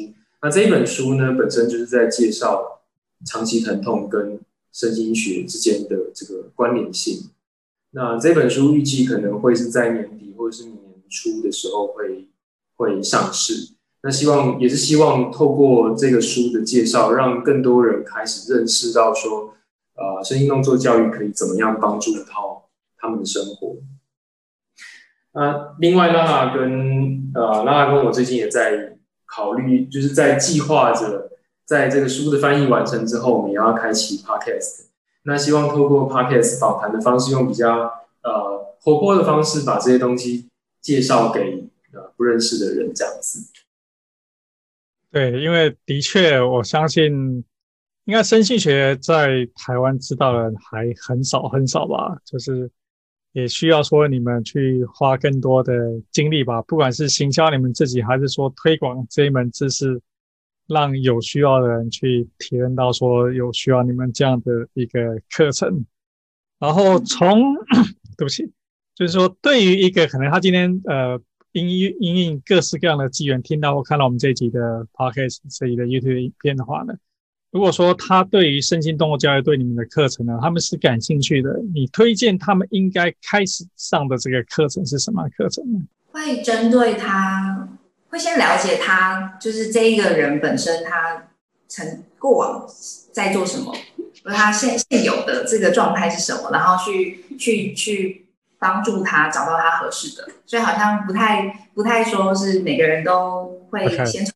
[0.42, 2.80] 那这一本书呢，本身就是在介绍
[3.24, 4.40] 长期疼痛跟
[4.72, 7.30] 神经学之间的这个关联性。
[7.92, 10.78] 那这本书预计可能会是在年底或者是年
[11.08, 12.28] 初的时候会
[12.76, 13.74] 会上市。
[14.02, 19.54] 那希望也是希望透过这个书的介绍，让更多人开始认识到说，
[19.94, 23.76] 呃，声音动作教育可以怎么样帮助到他们的生活。
[25.32, 31.30] 那另外，拉拉跟呃拉拉跟我最近也在考虑，就是在计划着，
[31.66, 34.89] 在这个书的翻译完成之后，我们也要开启 Podcast。
[35.22, 37.92] 那希望透过 Podcast 访谈的方式，用比较
[38.22, 40.48] 呃活泼的方式，把这些东西
[40.80, 43.50] 介绍给呃不认识的人，这样子。
[45.10, 47.44] 对，因为的确，我相信
[48.04, 52.16] 应该生心学在台湾知道的人还很少很少吧。
[52.24, 52.70] 就是
[53.32, 55.74] 也需要说你们去花更多的
[56.10, 60.00] 精力吧，不管是行销你们自己，还是说推广这一门知识，
[60.72, 65.84] 让有需要的人去体验到说有需要你们这样的一个课程。
[66.58, 67.54] 然后从，
[68.16, 68.50] 对不起，
[68.94, 71.20] 就是说对于一个可能他今天呃
[71.52, 76.94] 因因因应各式各样的机缘听到或看到我们这一集的 podcast 这一的 YouTube 影片的话呢，
[77.50, 85.80] 如果说他对于身心动物教育对你们的课程呢，他们是感兴趣的，你推荐他们应该开始上的这个课程是什么课程呢？
[86.12, 87.59] 会针对他，
[88.10, 91.30] 会先了解他，就是这一个人本身他
[91.68, 92.66] 曾过往
[93.12, 93.72] 在做什么，
[94.24, 98.26] 和他现现有的这个状态是什么，然后去去去
[98.58, 100.28] 帮助他找到他合适的。
[100.44, 104.26] 所以好像不太不太说是每个人都会先.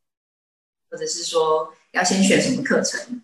[0.90, 1.74] 或者是说。
[1.94, 3.22] 要先选什么课程？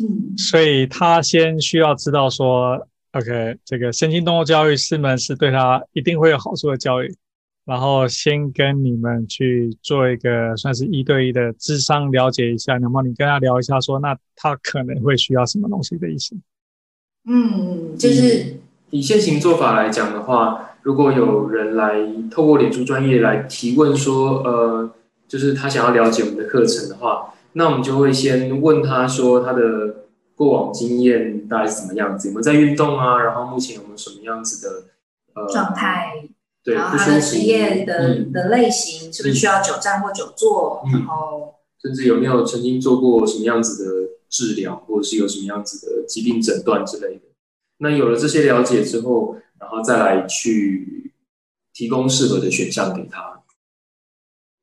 [0.00, 7.14] 嗯，所以他先需要知道说，OK，这个身心动物教育是门是对他一定会有好处的教育，
[7.64, 16.36] 然后先跟你们去做一个算是一对一的智商，了解一下，然后你跟他聊一下说，那他可能会需要什么东西的意思？
[17.24, 18.56] 嗯，就是
[18.90, 21.94] 以现行做法来讲的话，如果有人来
[22.30, 24.92] 透过脸书专业来提问说，呃，
[25.28, 27.32] 就是他想要了解我们的课程的话。
[27.54, 33.22] 那我们就会先问他说他的过往经验大概是怎么样子，有没有在运动啊？
[33.22, 34.84] 然后目前有没有什么样子的
[35.34, 36.28] 呃状态？
[36.64, 40.82] 对，然后他的职业的、嗯、的类型是不是需要久站或久坐？
[40.86, 43.90] 嗯、然后甚至有没有曾经做过什么样子的
[44.28, 47.22] 治疗，或者是有什么样子的疾病诊断之类的？
[47.78, 51.12] 那有了这些了解之后，然后再来去
[51.72, 53.42] 提供适合的选项给他。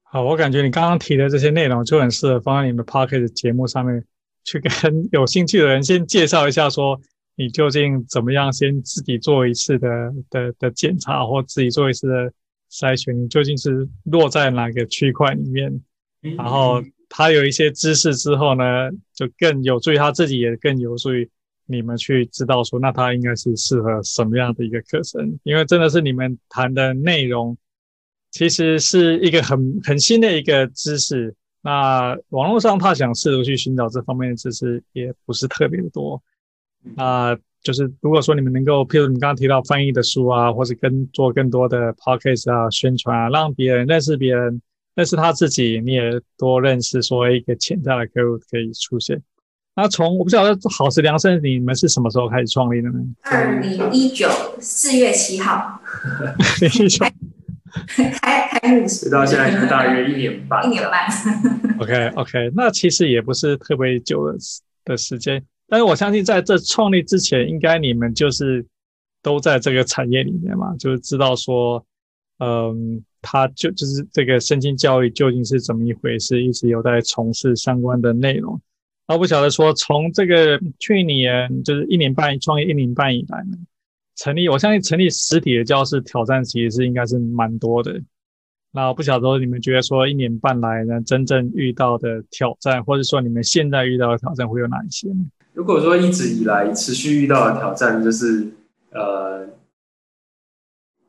[0.03, 4.03] 好，我感觉你刚刚提的这些内容就很适合放在你们 p o c k e t 节目上面，
[4.45, 6.99] 去跟有兴趣的人先介绍一下，说
[7.39, 9.87] 你究竟怎么样，先自己做一次的
[10.29, 12.33] 的的检查，或自己做一次的
[12.69, 15.81] 筛选，你究竟是落在哪个区块里面？
[16.35, 21.29] 然后他有一些知识之后呢，就更有助于他自己，也更有助于
[21.65, 25.39] 你们去知道说，那他应该是适合什么样的一个课程？
[25.43, 27.57] 因为真的是你们谈的内容。
[28.31, 31.33] 其实是一个很很新的一个知识，
[31.63, 36.21] 那网络上他想试图去寻找这方面的知识也不是特别的多，
[36.95, 44.61] 那就是如果说你们能够，譬如你刚刚提到翻译的书啊，或者跟做更多的 podcast 啊宣传啊，让别人认识别人，
[44.95, 49.21] 认识他自己，你也多认识说一个潜在的客户可以出现。
[49.75, 52.99] 那从我不晓得好时量身你们是什么时候开始创立的呢？
[53.23, 54.27] 二零一九
[54.59, 55.81] 四月七号。
[58.19, 61.07] 开开幕式到现在是大约一年半，一年半。
[61.79, 64.37] OK OK，那其实也不是特别久的
[64.83, 68.65] 的时间，但是我相信在这创立之前，应该你们就是
[69.21, 71.85] 都在这个产业里面嘛，就是知道说，
[72.39, 78.59] 嗯，他就就是这个身心教育究竟是怎么一回事，一直有在从事相关的内容。
[79.07, 83.57] 那不晓得说，从这个去年就是一年半创业一年半以来呢。
[84.15, 88.01] 成立，我相信成立实体的教室挑战其实是应该是蛮多的。
[88.71, 95.25] 那不晓得你们觉得说一年半来呢，真正遇到的挑战，或者说你们现在遇到的挑战会有哪一些呢？
[95.59, 98.47] 如果说一直以来持续遇到的挑战，就是
[98.91, 99.45] 呃，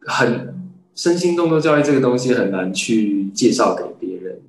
[0.01, 0.53] 很
[0.97, 4.41] 身心动作教育这个东西很难去介绍给别人，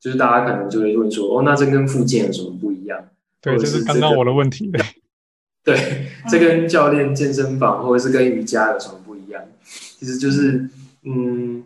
[0.00, 3.06] 就是大家可能就会问说，哦，那这跟附健有什么不一样？
[3.42, 4.72] 对，这是刚刚我的问题。
[5.62, 9.42] 对，这跟教练健身房或者是跟瑜伽有什么不一样？
[9.62, 10.70] 其实就是，
[11.02, 11.62] 嗯，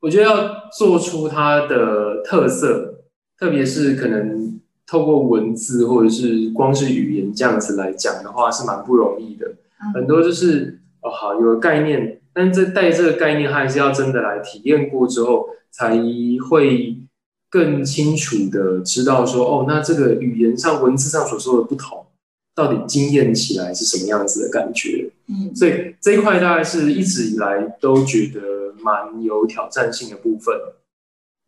[0.00, 3.02] 我觉得要做出它的特色，
[3.38, 4.55] 特别是可能
[4.86, 9.52] 透过文字或者是光是语言这样子来讲的话，是蛮不容易的。
[9.94, 15.98] 很多就是哦，好有个概念，但是这带这个概念，还是要真的来体验过之后，才
[16.48, 16.96] 会
[17.50, 22.04] 更清楚的知道说，哦，那这个语言上、文字上所说的不同。
[22.54, 25.10] 到底经验起来是什么样子的感觉？
[25.26, 30.54] 嗯，所以这一块大概是一直以来都觉得蛮有挑战性的部分。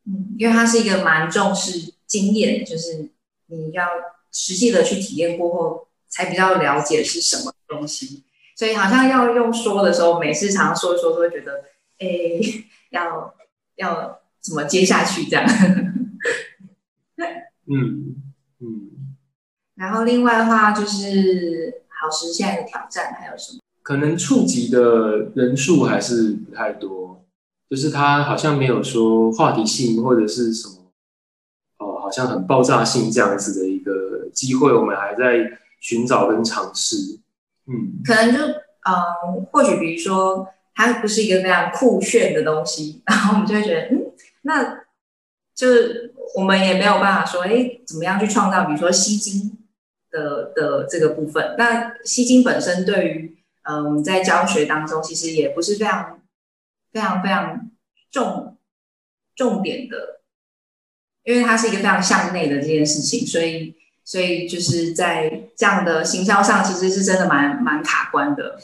[0.07, 3.09] 嗯，因为它是一个蛮重视经验，就是
[3.49, 3.87] 你要
[4.33, 8.25] 实际的去体验过后，才比较了解是什么东西。
[8.57, 11.65] 所以好像要用说的时候，每次常常说一说，都会觉得，
[12.01, 13.35] 哎、欸，要
[13.77, 15.45] 要怎么接下去这样？
[17.71, 18.17] 嗯
[18.61, 18.91] 嗯。
[19.75, 23.61] 然后另外的话就是好时现在的挑战还有什么？
[23.83, 27.25] 可能触及的人数还是不太多，
[27.71, 30.78] 就是他好像没有说话题性或者是什么，哦，
[32.09, 36.97] 好像很爆炸性这样子的一个机会，我们还在寻找跟尝试。
[37.67, 44.81] 嗯，可能就嗯，或许比如说它不是一个非常酷炫的东西，然后我们就会觉得，嗯，那
[45.55, 49.59] 就是我们也没有办法说，哎，怎么样去创造，比如说吸睛
[50.11, 51.55] 的的这个部分。
[51.59, 56.23] 那吸睛本身对于嗯，在教学当中其实也不是非常
[56.91, 57.71] 非常非常
[58.11, 58.57] 重
[59.37, 60.21] 重点的，
[61.29, 68.59] 因为它是一个非常向内的这件事情，所以所以就是在这样的行销上，其实是真的蛮蛮卡关的。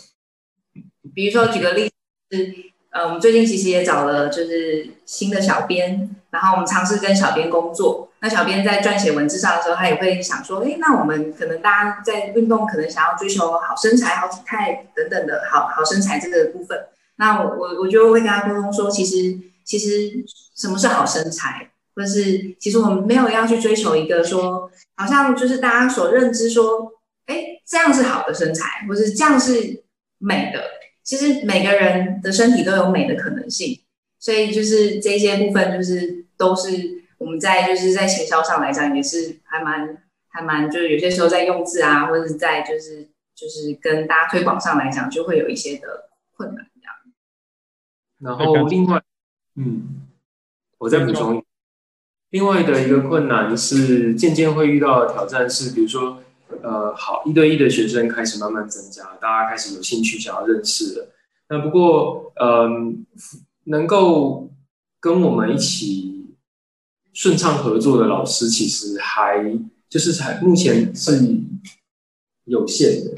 [1.15, 1.91] 比如说举个例
[2.31, 2.55] 子。
[2.95, 8.09] 呃，我们最近其实也找了就是新的小编，然后我们尝试跟小编工作。
[8.21, 16.87] 那小编在撰写文字上的时候，他也会想说，哎，那我们可能大家在运动，可能想要追求好身材、好体态等等的好好身材这个部分。
[17.17, 26.93] 那我我我就会跟他沟通说，其实其实什么是好身材，或是其实我们没有要去追求一个说，好像就是大家所认知说，
[27.27, 29.85] 哎，这样是好的身材，或者是这样是
[30.19, 30.63] 美的。
[31.03, 33.79] 其实每个人的身体都有美的可能性，
[34.19, 46.95] 所以就是这些部分，就是都是我们在就是在行销上来讲，也是还蛮还蛮，就是有些时候在用字啊，或者是在就是就是跟大家推广上来讲，就会有一些的困难这样。
[48.21, 49.03] 然后另外，
[49.57, 50.07] 嗯，
[50.79, 51.45] 我再补充，
[52.35, 56.19] 另外的一个困难是渐渐会遇到的挑战是，比如说。
[56.63, 61.09] 呃，好，一对一的学生开始慢慢增加，大家开始有兴趣想要认识了。
[61.49, 63.05] 那不过，嗯、
[63.65, 64.51] 能够
[65.01, 66.27] 跟我们一起
[67.13, 69.59] 顺畅合作的老师，其实还
[69.89, 71.19] 就是才目前是
[72.45, 73.11] 有限的。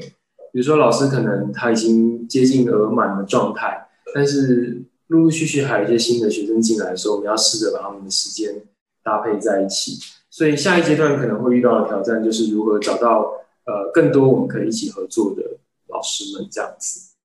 [0.51, 8.63] 比如说，老师可能他已经接近额满的状态，但是陆陆续续还有一些新的学生进来的时候，我们要试着把他们的时间
[9.07, 9.93] 搭配在一起。
[10.29, 13.21] 所以下一阶段可能会遇到的挑战，就是如何找到
[13.63, 15.41] 呃更多我们可以一起合作的
[15.87, 17.15] 老师们这样子。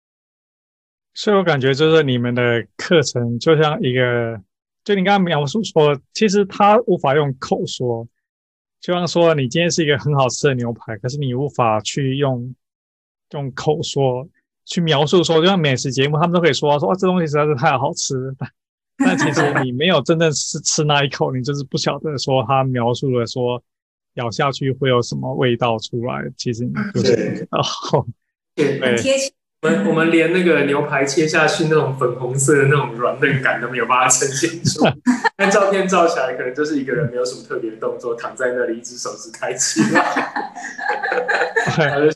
[1.13, 4.41] 所以我感觉就是你们的课程就像一个，
[4.85, 8.07] 就你刚刚描述说，其实他无法用口说，
[8.81, 12.55] 就像说你今天是一个很好吃的牛排，可是你无法去用
[13.33, 14.27] 用口说
[14.65, 18.35] 去描述说，就像美食节目，他们都可以说说哇，这东西实在是太好吃了。
[19.05, 23.63] 但其实你没有真正是吃那一口，你就是不晓得说他描述了说
[24.15, 26.23] 咬下去会有什么味道出来。
[26.37, 28.07] 其实你就是 哦，
[28.55, 29.33] 对对，
[29.63, 34.95] 我们我们连那个牛排切下去那种粉红色的那种软嫩感都没有办法呈现出来。
[35.37, 40.01] 但照片照起来，可能就是一个人没有什么特别的动作，躺在那里，一只手指开启了，
[41.67, 42.11] 他就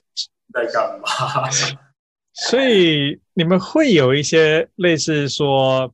[0.52, 1.48] 在干嘛？
[2.34, 5.92] 所以你们会有一些类似说。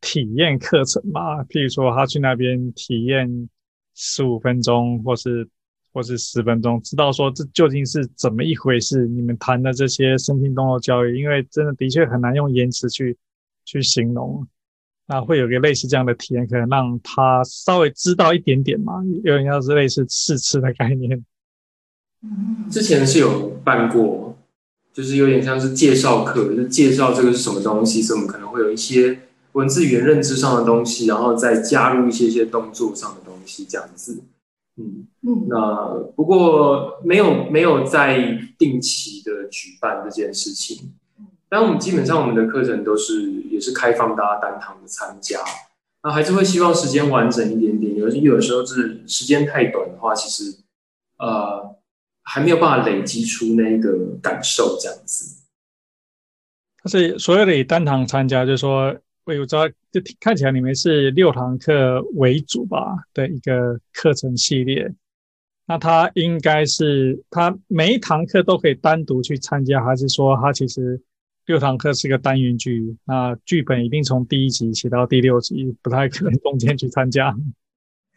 [0.00, 3.48] 体验课程嘛，譬如说他去那边体验
[3.94, 5.48] 十五分钟，或是
[5.92, 9.08] 或是十分钟，知道说这究竟是怎么一回事。
[9.08, 13.16] 你们谈的这些身心动作教育，因为真的的确很难用言辞去
[13.64, 14.46] 去形容。
[15.06, 21.24] 那会有个类似这样的体验，可能让他稍微知道一点点嘛，有点像是类似试吃的概念。
[22.70, 24.38] 之前是有办过，
[24.92, 29.18] 就是有点像是介绍课，就介绍这个是什么东西，所以我们可能会有一些。
[29.58, 34.22] 文字语言认知上的东西，然后再加入一些些动作上的东西，这样子。
[34.76, 35.48] 嗯嗯。
[35.48, 40.92] 那不过没有没有在定期的举办这件事情。
[41.48, 45.40] 但我们基本上我们的课程都是也是开放大家单堂的参加。
[46.04, 47.96] 那还是会希望时间完整一点点。
[47.96, 50.56] 有有的时候是时间太短的话，其实
[51.18, 51.74] 呃
[52.22, 53.90] 还没有办法累积出那个
[54.22, 55.42] 感受这样子。
[56.84, 58.94] 但是所有的以单堂参加，就是说。
[59.28, 64.90] 我有知道，就看起来你们是六堂课为主吧的一个课程系列。
[65.66, 70.98] 那它应该是，它每一堂课都可以单独去参加，还是说它其实
[71.44, 72.96] 六堂课是一个单元剧？
[73.04, 77.36] 那剧本一定从第一集写到第六集，不太可能中间去参加。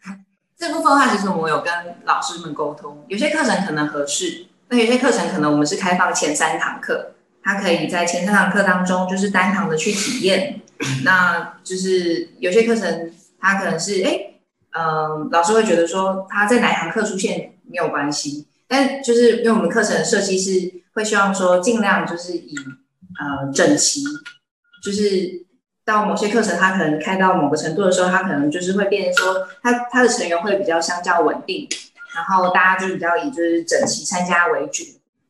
[0.55, 1.73] 这部分的话，其实我有跟
[2.05, 10.57] 老师们沟通，有些课程可能合适，那有些课程可能我们是开放前三堂课，他可以在前三堂课当中就是单堂的去体验。
[11.05, 14.33] 那就是有些课程，他可能是哎，
[14.71, 22.55] 嗯、呃，老师会觉得说他在哪一堂课出现没有关系，但就是因为我们课程的设计是会希望说尽量就是以
[23.19, 24.03] 呃整齐，
[24.83, 25.45] 就是
[25.85, 31.69] 到某些课程他可能开到某个程度的时候，他可能就是会变成说他他的成员会比较相较稳定，
[32.15, 34.83] 然后大家就比较以就是整齐参加为主。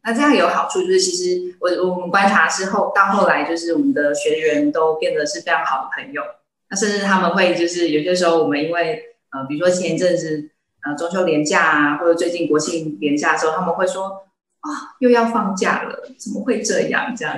[0.04, 6.22] 那这样有好处，就是其实我我们观察之后，到后来就是我们的学员都变得是非常好的朋友。
[6.70, 10.50] 那甚至他们会就是有些时候，我们因为呃，比如说前一阵子
[10.84, 14.24] 呃中秋连假啊，或者最近国庆连假的时候，他们会说
[14.62, 17.16] 啊、又要放假了，怎么会这样？
[17.16, 17.36] 这样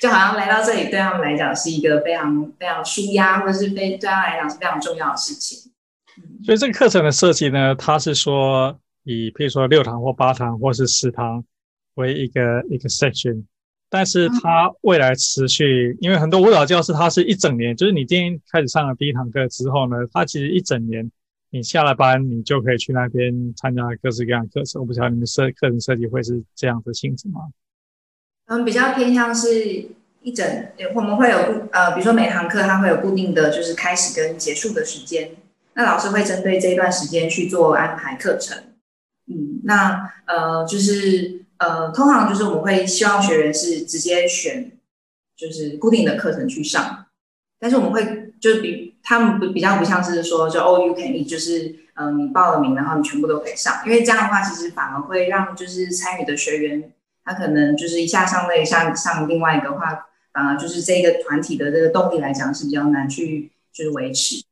[0.00, 5.72] 就好像来到这里对他们来讲是一个非常非常舒压，或者是非对他来讲是非常重要的事情。
[6.44, 11.44] 所以这个课程的设计呢，它是说以譬如说六堂或八堂或是十堂
[11.94, 13.44] 为一个一个 section，
[13.88, 21.10] 但是它未来持续，因为很多舞蹈教室它是一整年，就是你今天开始上了第一堂课之后呢，它其实一整年
[21.50, 24.80] 你下了班你就可以去那边参加各式各样的课程。
[24.80, 27.42] 我不知道你们设课程设计会是这样的性质吗？
[28.46, 29.86] 嗯，比较偏向是
[30.22, 30.44] 一整，
[30.94, 35.30] 我们会有固呃，比如说每堂课它会有固定的就是开始跟结束的时间，
[35.74, 38.58] 那老师会针对这一段时间去做安排课程。
[39.26, 44.72] 嗯，那呃就是呃，通常就是我们会希望学员是直接选
[45.36, 47.06] 就是固定的课程去上，
[47.58, 56.92] 但是我们会就是比他们不比较不像是说就 all you can eat，就是嗯、呃，你报了名然后你全部都可以上，因为这样的话其实反而会让就是参与的学员。
[57.26, 64.44] 他可能就是一下上那一下上另外一个话，反而就是这个团体的这个动力来讲是比较难去就是维持。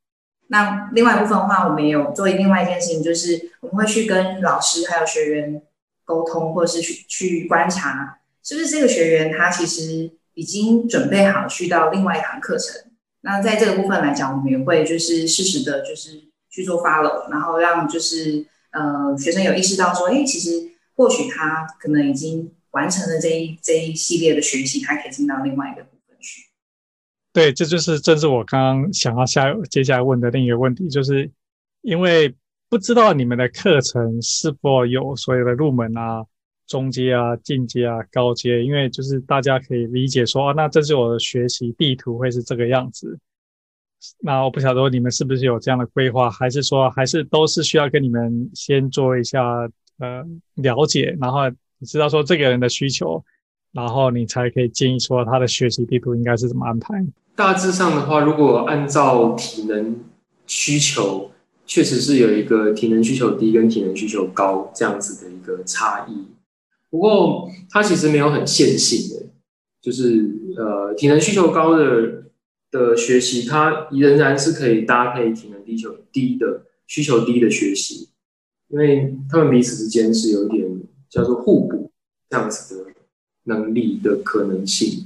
[0.47, 5.61] 那另外一部分的话，我们也有做另外一件事情，就是我们会去跟老师还有学员
[6.05, 12.91] 沟通，或者是去去观察，是不是这个学员他其实已经准备好去到另外一堂课程。
[13.21, 22.53] 那在这个部分来讲，我们也会就是适时的，就是去做 follow，然后让就是呃学生有意识到说，哎，其实或许他可能已经。
[22.73, 26.47] 完成了这一这一系列的学习，他可以进到另外一个部分去。
[27.31, 31.31] 对，这就是正是我刚刚想要下接下来问的另一个问题，就是
[31.83, 32.35] 因为
[32.73, 36.25] 不知道你们的课程是否有所有的入门啊、
[36.67, 43.19] 中阶啊、进阶啊、高阶，因为就是大家可以理解说，啊，那这是我的学习地图会是这个样子。
[44.21, 49.45] 那我不晓得你们是不是有这样的规划，还是说还是都是需要跟你们先做一下
[49.99, 51.41] 呃了解，然后。
[51.79, 53.25] 你知道说这个人的需求，
[53.73, 57.05] 然后你才可以建议说他的学习地图应该是怎么安排。
[57.35, 59.99] 大致上的话，如果按照体能
[60.47, 61.32] 需求，
[61.73, 66.27] 确实是有一个体能需求低跟体能需求高这样子的一个差异。
[66.91, 69.27] 不过它其实没有很线性的，
[69.81, 72.25] 就是呃体能需求高的
[72.71, 78.11] 的学习，它仍然是可以搭配体能需求低的需求低的学习，
[78.69, 80.83] 因为他们彼此之间是有一点。
[81.13, 81.91] 叫做互补
[82.31, 82.91] 这样子的
[83.43, 85.05] 能力的可能性。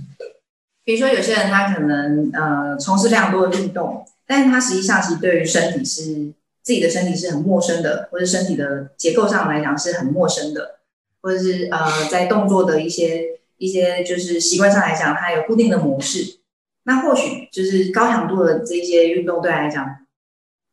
[0.84, 6.32] 比如说，有些人他可能呃从事非常多的运动，但是他实际上其实对于身体是
[6.66, 10.80] 自己的身体是很陌生的，或者身体的结构上来讲是很陌生的，
[11.22, 16.40] 或者是呃在动作的一些一些就是习惯上来讲，它有固定的模式。
[16.82, 19.86] 那或许就是高强度的这些运动对来讲，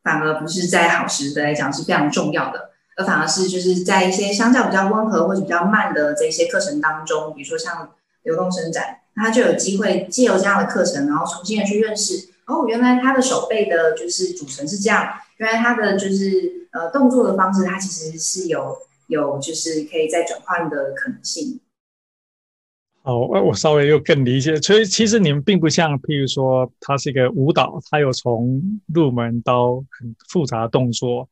[0.03, 2.71] 反而不是在好时的来讲是非常重要的。
[2.97, 7.91] 而反而是就是在一些相较比较温和或者比较慢的这些课程当中，比如说像
[8.23, 18.77] 流动伸展，他就有机会借由这样的课程，然后重新的去认识哦，原来他的手背的就是组成是这样，原来他的就是呃动作的方式，它其实是有
[19.07, 21.59] 有就是可以再转换的可能性。
[23.01, 28.61] 好，我稍微又更理解，所以其实你们并不像，譬如说它是一个舞蹈，它有从
[28.93, 31.27] 入门到很复杂的动作。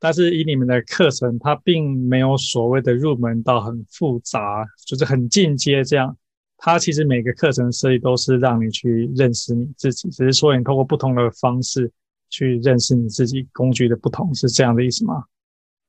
[0.00, 6.16] 但是以你们的课程，它并没有所谓的入门到很复杂，就是很进阶这样。
[6.58, 11.90] 它其实每个课程设计都是让你去认识你自己，只是说你通过不同的方式
[12.30, 15.24] 去认识你自己，工具的不同，是这样的意思吗？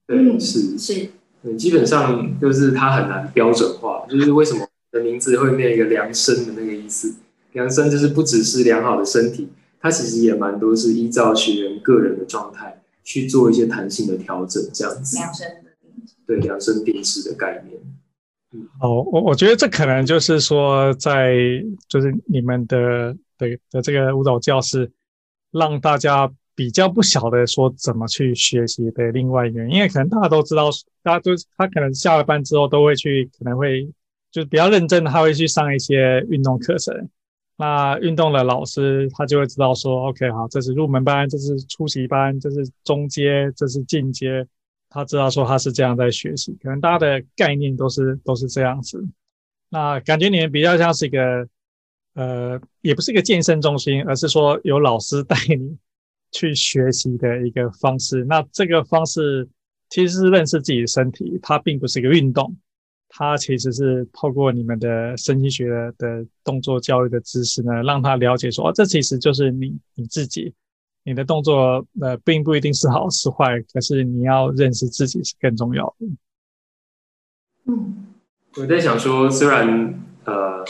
[0.07, 1.09] 对，是是，
[1.41, 7.15] 对，基本上就是它很难标准化，就是为什么的名字会念一个量身的那个意思。
[7.53, 12.81] 量身就是不只是良好的身体，它其实也蛮多是依照学员个人的状态。
[13.07, 15.15] 去做一些弹性的调整，这样子。
[15.15, 16.13] 量身的定制。
[16.25, 17.79] 对，量身定制的概念。
[18.51, 21.35] 嗯，好，我我觉得这可能就是说，在
[21.87, 24.91] 就是你们的的的这个舞蹈教室，
[25.57, 30.69] 让大家比较不晓得说怎么去学习的另外一个因，为可能大家都知道，
[31.01, 33.85] 大家都他可能下了班之后都会去，可能会
[34.31, 37.09] 就是比较认真，他会去上一些运动课程。
[37.57, 44.45] 那运动的老师他就会知道说，OK，好，这是入门班，这是初级班，这是中阶，这是进阶。
[44.89, 49.01] 他知道说他是这样在学习，可能大家的概念都是都是这样子。
[49.69, 51.47] 那感觉你们比较像是一个，
[52.15, 55.77] 呃，也不是一个健身中心，而是说有老师带你
[56.31, 58.25] 去学习的一个方式。
[58.25, 59.47] 那这个方式
[59.89, 62.55] 其实是认识自己的身体，它并不是一个运动。
[63.07, 70.53] 它其实是透过你们的身心学的动作教育的知识呢，让他了解说，哦，这其实就是你你自己，
[71.03, 76.07] 你的动作呃，并不一定是好是坏，可是你要认识自己是更重要的。
[77.67, 78.05] 嗯，
[78.57, 80.65] 我在想说，虽然呃，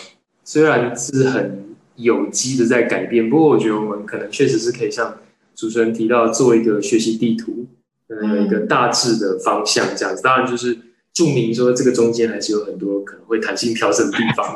[0.46, 5.18] 虽然是很有机的在改变，不过我觉得我们可能确实是可以像
[5.56, 7.66] 主持人提到做一个学习地图，
[8.08, 10.22] 嗯，有一个大致的方向这样子。
[10.22, 10.78] 当然就是
[11.14, 14.56] 注明说这个中间还是有很多可能会弹性调整的地方。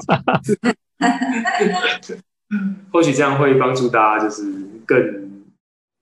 [2.92, 4.52] 或许这样会帮助大家，就是
[4.86, 5.44] 更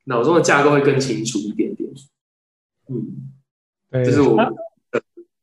[0.06, 1.90] 脑中的架构会更清楚一点点。
[2.90, 4.38] 嗯，这是我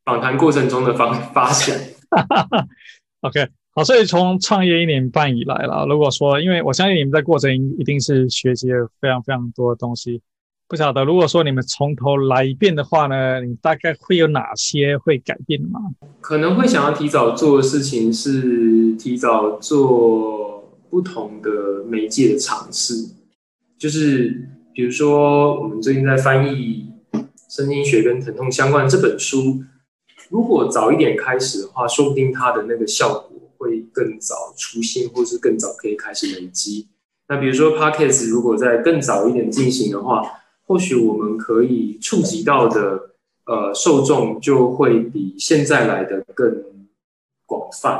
[0.05, 1.77] 访谈过程中的发发想。
[3.21, 10.23] OK，好，所以从创业一年半以来了，如果说，因为我相信你们在过程一定是学习了非常非常多的东西，
[10.69, 15.81] 不晓得如果说你们从头来一遍的话呢，你大概会有哪些会改变吗？
[16.21, 22.95] 可能会想要提早做的事情是提早做不同的媒介的尝试，
[23.77, 26.87] 就是比如说我们最近在翻译。
[27.47, 29.63] 身心学跟疼痛相关这本书，
[30.29, 33.34] 如果早一点开始的话，说不定它的那个效果
[33.95, 36.89] 更早出现，或是更早可以开始累积。
[37.29, 43.11] 那比如说 Podcast 如果在更早一点进行的话，或许我们可以触及到的
[43.47, 46.65] 呃受众就会比现在来的更
[47.47, 47.99] 广泛。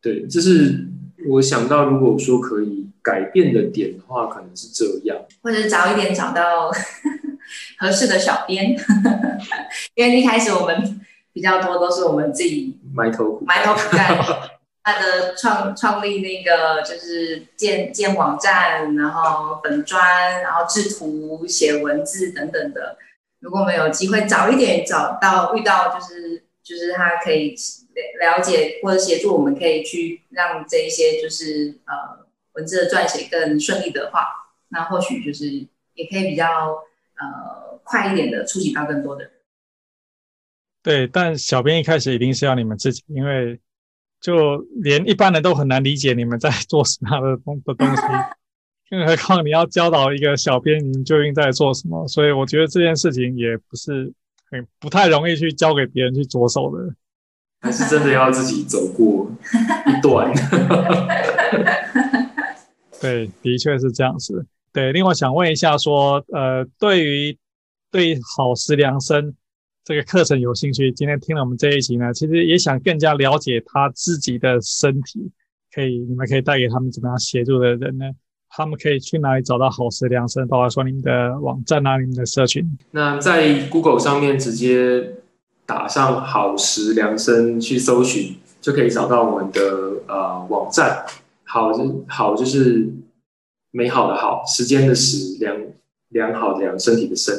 [0.00, 0.86] 对，这是
[1.28, 6.70] 我想到，如果说可以改变的点的话，可能是这样，或者早一点找到。
[7.76, 8.74] 合适的小编，
[9.94, 11.00] 因为一开始我们
[11.32, 14.16] 比较多都是我们自己埋头苦埋头苦干，
[14.82, 22.96] 他的创创立那个就是建建网站，然后粉专，然后制图、写文字等等的。
[23.40, 27.54] 如果我们有机会早一点找到遇到，就是就是他可以
[28.20, 34.26] 了解或者协助，我们可以去让这一些就是呃文字的撰写更顺利的话，
[34.68, 35.46] 那或许就是
[35.94, 36.82] 也可以比较。
[37.14, 39.32] 呃，快一点的触及到更多的人。
[40.82, 43.60] 对，但小编一开始一定是要你们自己，因为
[44.22, 48.02] 就连一般人都很难理解你们在做什么样的东的东西，
[48.88, 52.06] 更何况你要教导一个小编，你究竟在做什么？
[52.06, 54.12] 所以我觉得这件事情也不是
[54.48, 56.94] 很不太容易去交给别人去着手的，
[57.60, 59.28] 还是真的要自己走过
[59.86, 60.32] 一段。
[63.00, 64.46] 对，的确是这样子。
[64.72, 67.36] 对，另外想问一下，说，呃，对于
[67.90, 69.34] 对好食量声
[69.84, 75.30] 这个课程有兴趣，今天听了我们这一集呢，其实也想更加了解他自己的身体，
[75.74, 78.04] 可以你们可以带给他们怎么样协助的人呢？
[78.48, 80.46] 他们可以去哪里找到好时量身？
[80.46, 82.64] 包括说你们的网站啊，你们的社群。
[82.90, 85.14] 那在 Google 上面直接
[85.66, 89.60] 打上好时量身去搜寻，就可以找到我们的
[90.06, 91.04] 呃网站。
[91.44, 92.88] 好，就好就是。
[93.74, 95.56] 美好的好，时间的时，良
[96.10, 97.34] 良好的良，身体的身。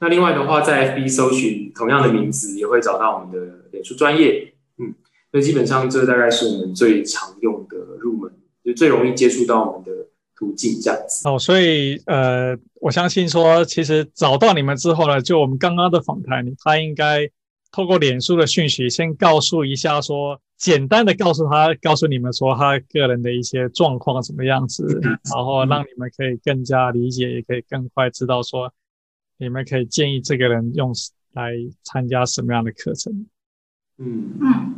[0.00, 4.52] 那另外的话，在 FB 搜寻同样的名字，也会找到我们的脸书专业。
[4.78, 4.94] 嗯，
[5.30, 8.32] 所以基本上这大概是我们最常用的入门，
[8.64, 9.92] 就最容易接触到我们的
[10.34, 11.28] 途径这样子。
[11.28, 17.28] 哦，所以呃，我相信说，其实找到你们之后呢，就我们刚刚的访谈，他应该
[17.70, 20.40] 透过脸书的讯息，先告诉一下说。
[20.60, 28.70] 简单的告诉他，告诉你们说他个人的一些状况怎么样子，然后让你们可以更加理解，也可以更快知道说
[29.40, 30.92] 你们可以建议这个人用
[31.32, 33.26] 来参加什么样的课程。
[33.96, 34.74] 嗯嗯，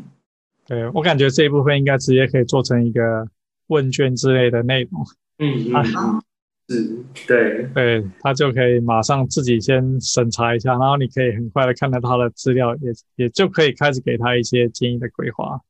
[0.67, 3.29] 对，我感觉这一部分应该直接可以做成一个
[3.67, 5.05] 问卷之类的内容。
[5.39, 5.75] 嗯 嗯。
[5.75, 6.23] 啊
[6.69, 15.61] 是，对对，他就可以马上自己先审查一下，然后你可以很快的看到他的资料，也也就可以开始给他一些建议的规划。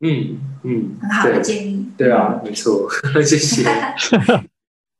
[0.00, 1.88] 嗯嗯，很好的建议。
[1.96, 2.88] 对啊，没错，
[3.22, 3.62] 谢谢。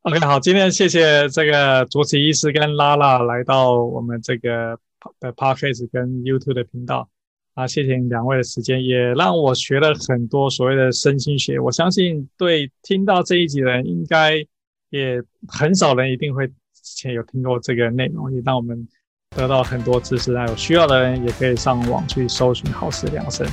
[0.04, 4.78] OK，好，今天谢谢这个卓奇医师跟拉拉来到我们这个
[5.18, 7.08] 的 Podcast 跟 YouTube 的频道
[7.54, 11.58] 啊，谢谢两位的时间，也让我学了很多所谓的身心学。
[11.58, 14.44] 我相信对听到这一集的人应该。
[14.90, 16.54] 也很少人一定会之
[16.94, 18.86] 前有听过这个内容，也让我们
[19.30, 20.30] 得到很多知识。
[20.30, 23.44] 那有需要的人也可以上网去搜寻好事量声。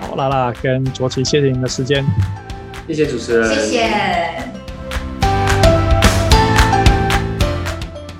[0.00, 2.02] 好，拉拉跟卓奇，谢谢你们的时间，
[2.86, 4.35] 谢谢主持人，谢谢。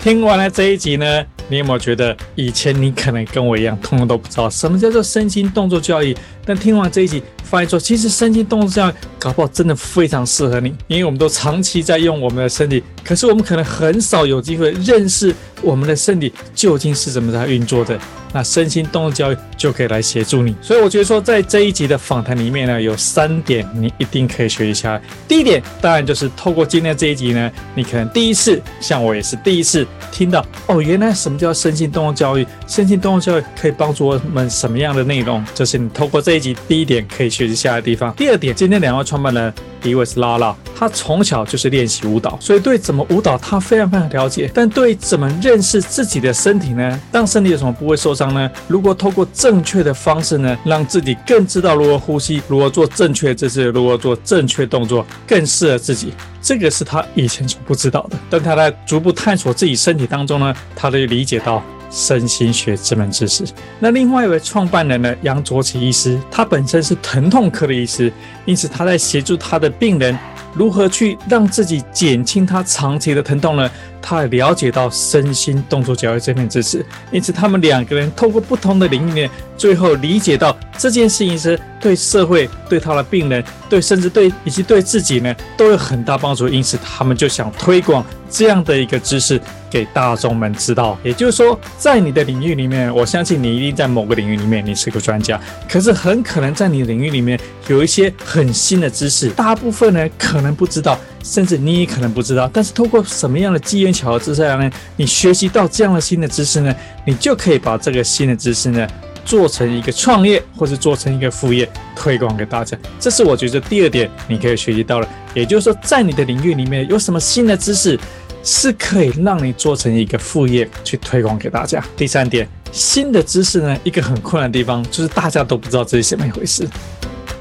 [0.07, 6.17] 听完了这一集呢，你有没有觉得以前你可能跟我一样，通通都不知道什么叫做身心动作教育？
[6.45, 7.21] 但听完这一集。
[7.47, 17.99] 发现说，其实身心动作教育搞不好真的非常适合你，因为我们都长期在用我们的身体，可是我们可能很少有机会认识我们的身体究竟是怎么在运作的。
[18.33, 20.55] 那身心动作教育就可以来协助你。
[20.61, 25.01] 所以我觉得说，在这一集的访谈里面呢，有三点你一定可以学一下。
[25.27, 32.47] 第一点，当然就是透过今天这一集呢，你可能第一次，像我也是第一次听到哦，原来什么叫身心动作教育？
[32.67, 35.43] 身心动作教育可以帮助我们什么样的内容？
[35.55, 37.31] 就是你透过这一集，第一点可以。
[37.37, 38.15] 学习下的地方。
[38.15, 44.51] 第二点，今天两位创办人，第一位是拉拉，他从小就是练习舞蹈，所以对怎么舞蹈他非常非常了解。
[44.55, 46.99] 但对怎么认识自己的身体呢？
[47.13, 48.51] 当身体有什么部位受伤呢？
[48.67, 56.15] 如果透过正确的方式呢，让自己更知道如何呼吸，如何做正确姿势，如何做正确动作，更适合自己。
[56.41, 58.17] 这个是他以前所不知道的。
[58.31, 61.63] 但他在逐步探索自己身体当中呢，他就理解到。
[61.91, 63.45] 身心学这门知识。
[63.79, 68.13] 那另外一位创办人呢，杨卓奇医师，他本身是疼痛科的医师，
[68.47, 70.19] 因此他在协助他的病人
[70.55, 73.71] 如何去让自己减轻他长期的疼痛呢？
[74.01, 90.97] 他也了解到身心动作教育这片知识，因此他们两个人透过不同的领域呢，最后理解到这件事情是对社会、对他的病人、对甚至对以及对自己呢都有很大帮助，因此他们就想推广这样的一个知识给大众们知道。
[91.03, 97.37] 也就是说，在你的领域里面，我相信你一定在某个领域里面你是个专家，可是很可能在你的领域里面
[97.67, 100.99] 有一些很很新的知识，大部分呢可能不知道。
[101.23, 104.71] 甚至你也可能不知道，但是通过什么样的机缘巧合之下呢？
[104.95, 106.73] 你学习到这样的新的知识呢，
[107.05, 108.87] 你就可以把这个新的知识呢，
[109.25, 112.79] 做成一个创业，或是做成一个副业，推广给大家。
[113.01, 115.09] 这是我觉得第二点，你可以学习到了。
[115.35, 117.99] 也就是说，在你的领域里面有什么新的知识，
[118.45, 121.85] 是可以让你做成一个副业去推广给大家。
[121.97, 126.69] 第三点，新的知识呢，一个很困难的地方就是大家都不知道这是怎么一回事。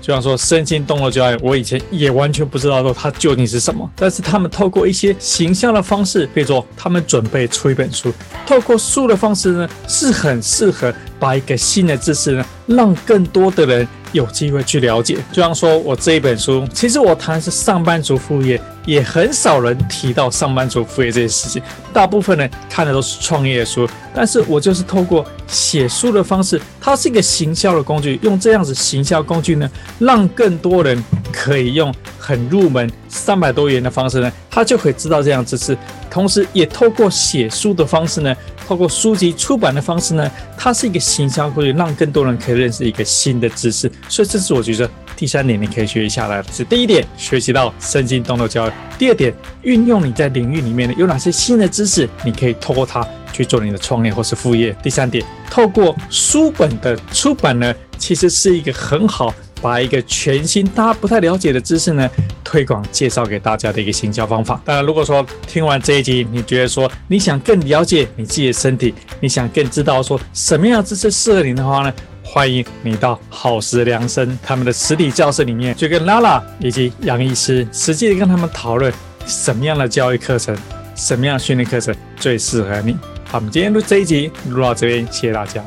[0.06, 3.89] 就像说身心动作教育，我以前也完全不知道说它究竟是什么。
[3.95, 8.14] 但是他们透过一些形象的方式，比如说他们准备出一本书，
[8.45, 15.18] 透过书的方式呢，是很适合把一个新的知识呢，让更多的人有机会去了解。
[15.32, 18.62] 就像说我这一本书，其实我谈的是上班族副业。
[18.86, 21.60] 也很少人提到上班族副业这些事情，
[21.91, 29.70] 大部分人看的都是创业的书，但是我就是透过写书的方式，它是一个行销的工具，用这样子行销工具呢，
[30.00, 35.78] 让更多人可以用很入门三百多元的方式呢，他就可以知道这样知识，
[36.10, 38.36] 同时也透过写书的方式呢，
[38.66, 44.89] 透过书籍出版的方式呢，它是一个行销工具，让更多人可以认识一个新的知识，所以这是我觉得。
[45.18, 59.34] 第三点，你可以学习下来是第一点，学习到身心动作教育；第二点，运用你在领域里面呢有哪些新的知识，你可以透过它去做你的创业或是副业；第三点，透过书本的出版呢，其实是一个很好
[59.66, 62.07] 把一个全新大家不太了解的知识呢
[62.43, 64.61] 推广介绍给大家的一个行销方法。
[64.63, 71.91] 当然，如果说听完这一集，你觉得说你想更了解你自己的身体，你想更知道说什么样的知识适合你的话呢？
[72.22, 78.93] 欢迎你到好时量身他们的实体教室里面，去跟拉拉以及杨医师实际的跟他们讨论
[79.26, 80.55] 什么样的教育课程、
[80.95, 82.93] 什么样的训练课程最适合你。
[83.24, 85.63] 好，我们今天录这一集录到这边，谢谢大家。